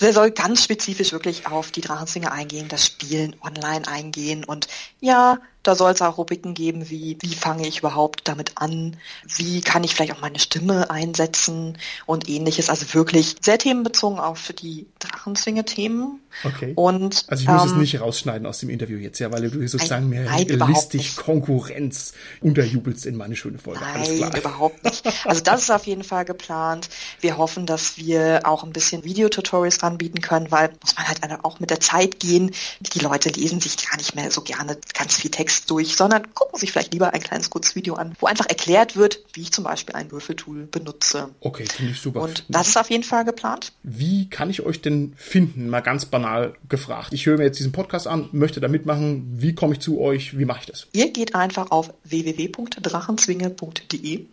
[0.01, 4.69] der soll ganz spezifisch wirklich auf die Drachenzwinge eingehen, das Spielen online eingehen und
[5.01, 8.97] ja, da soll es auch Rubriken geben, wie wie fange ich überhaupt damit an,
[9.27, 12.71] wie kann ich vielleicht auch meine Stimme einsetzen und ähnliches.
[12.71, 16.20] Also wirklich sehr themenbezogen auf die Drachenzwinge-Themen.
[16.45, 16.73] Okay.
[16.77, 19.69] Und, also ich muss ähm, es nicht rausschneiden aus dem Interview jetzt, ja, weil du
[19.69, 21.17] sozusagen mir überhaupt listig.
[21.17, 23.81] Konkurrenz unterjubelst in meine schöne Folge.
[23.85, 24.39] Alles Nein, klar.
[24.39, 25.07] überhaupt nicht.
[25.25, 26.89] Also das ist auf jeden Fall geplant.
[27.21, 31.61] Wir hoffen, dass wir auch ein bisschen Videotutorials anbieten können, weil muss man halt auch
[31.61, 32.53] mit der Zeit gehen.
[32.81, 36.59] Die Leute lesen sich gar nicht mehr so gerne ganz viel Text durch, sondern gucken
[36.59, 39.65] sich vielleicht lieber ein kleines kurzes Video an, wo einfach erklärt wird, wie ich zum
[39.65, 41.31] Beispiel ein Würfeltool benutze.
[41.41, 42.23] Okay, finde ich super.
[42.23, 43.73] Und das ist auf jeden Fall geplant.
[43.83, 45.69] Wie kann ich euch denn finden?
[45.69, 46.20] Mal ganz banal
[46.69, 47.13] gefragt.
[47.13, 49.27] Ich höre mir jetzt diesen Podcast an, möchte da mitmachen.
[49.37, 50.39] Wie komme ich zu euch?
[50.39, 50.87] Wie mache ich das?
[50.93, 54.27] Ihr geht einfach auf www.drachenzwinge.de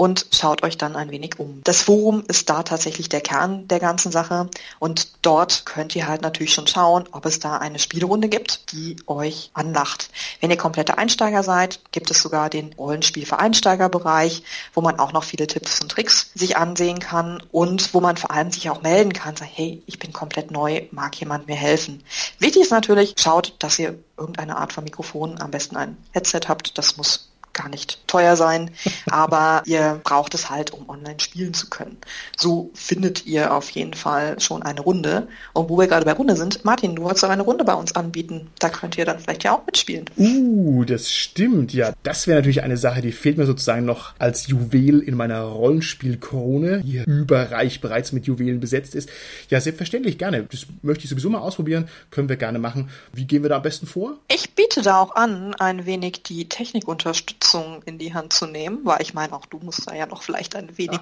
[0.00, 1.60] und schaut euch dann ein wenig um.
[1.62, 6.22] Das Forum ist da tatsächlich der Kern der ganzen Sache und dort könnt ihr halt
[6.22, 10.08] natürlich schon schauen, ob es da eine Spielrunde gibt, die euch anlacht.
[10.40, 15.12] Wenn ihr komplette Einsteiger seid, gibt es sogar den Rollenspiel für Einsteigerbereich, wo man auch
[15.12, 18.80] noch viele Tipps und Tricks sich ansehen kann und wo man vor allem sich auch
[18.80, 22.02] melden kann, sagt, hey, ich bin komplett neu, mag jemand mir helfen.
[22.38, 26.76] Wichtig ist natürlich, schaut, dass ihr irgendeine Art von Mikrofon, am besten ein Headset habt,
[26.78, 28.70] das muss gar nicht teuer sein,
[29.10, 31.98] aber ihr braucht es halt, um online spielen zu können.
[32.36, 35.28] So findet ihr auf jeden Fall schon eine Runde.
[35.52, 37.94] Und wo wir gerade bei Runde sind, Martin, du wolltest doch eine Runde bei uns
[37.94, 38.48] anbieten.
[38.58, 40.06] Da könnt ihr dann vielleicht ja auch mitspielen.
[40.16, 41.72] Uh, das stimmt.
[41.72, 45.42] Ja, das wäre natürlich eine Sache, die fehlt mir sozusagen noch als Juwel in meiner
[45.42, 49.08] Rollenspielkrone, die überreich bereits mit Juwelen besetzt ist.
[49.48, 50.44] Ja, selbstverständlich, gerne.
[50.50, 51.88] Das möchte ich sowieso mal ausprobieren.
[52.10, 52.90] Können wir gerne machen.
[53.12, 54.16] Wie gehen wir da am besten vor?
[54.28, 57.39] Ich biete da auch an, ein wenig die Technikunterstützung
[57.86, 60.54] in die Hand zu nehmen, weil ich meine, auch du musst da ja noch vielleicht
[60.56, 61.00] ein wenig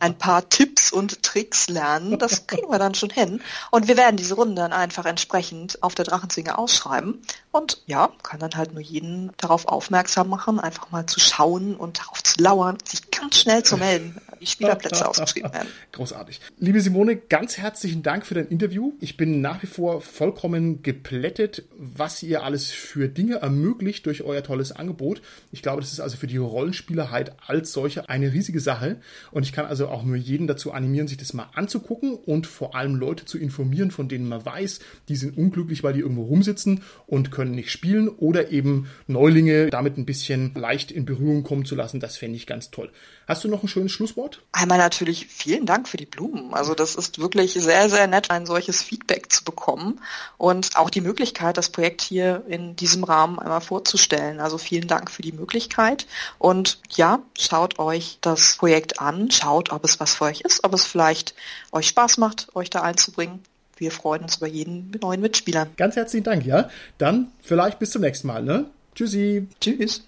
[0.00, 2.18] ein paar Tipps und Tricks lernen.
[2.18, 3.40] Das kriegen wir dann schon hin.
[3.70, 7.22] Und wir werden diese Runde dann einfach entsprechend auf der Drachenzwinge ausschreiben.
[7.52, 12.00] Und ja, kann dann halt nur jeden darauf aufmerksam machen, einfach mal zu schauen und
[12.00, 15.68] darauf zu lauern, sich ganz schnell zu melden, die Spielerplätze ausgeschrieben werden.
[15.92, 16.40] Großartig.
[16.58, 18.92] Liebe Simone, ganz herzlichen Dank für dein Interview.
[19.00, 24.42] Ich bin nach wie vor vollkommen geplättet, was ihr alles für Dinge ermöglicht durch euer
[24.42, 25.22] tolles Angebot.
[25.52, 29.00] Ich glaube, das ist also für die Rollenspieler halt als solche eine riesige Sache.
[29.30, 32.74] Und ich kann also auch nur jeden dazu animieren, sich das mal anzugucken und vor
[32.74, 36.82] allem Leute zu informieren, von denen man weiß, die sind unglücklich, weil die irgendwo rumsitzen
[37.06, 41.74] und können nicht spielen oder eben Neulinge damit ein bisschen leicht in Berührung kommen zu
[41.74, 42.00] lassen.
[42.00, 42.90] Das fände ich ganz toll.
[43.26, 44.40] Hast du noch ein schönes Schlusswort?
[44.52, 46.54] Einmal natürlich vielen Dank für die Blumen.
[46.54, 50.00] Also das ist wirklich sehr, sehr nett, ein solches Feedback zu bekommen
[50.38, 54.38] und auch die Möglichkeit, das Projekt hier in diesem Rahmen einmal vorzustellen.
[54.38, 56.06] Also vielen Dank für die Möglichkeit
[56.38, 60.72] und ja, schaut euch das Projekt an, schaut, ob es was für euch ist, ob
[60.72, 61.34] es vielleicht
[61.72, 63.42] euch Spaß macht, euch da einzubringen.
[63.76, 65.66] Wir freuen uns über jeden neuen Mitspieler.
[65.76, 66.70] Ganz herzlichen Dank, ja.
[66.98, 68.66] Dann vielleicht bis zum nächsten Mal, ne?
[68.94, 69.48] Tschüssi.
[69.60, 70.04] Tschüss.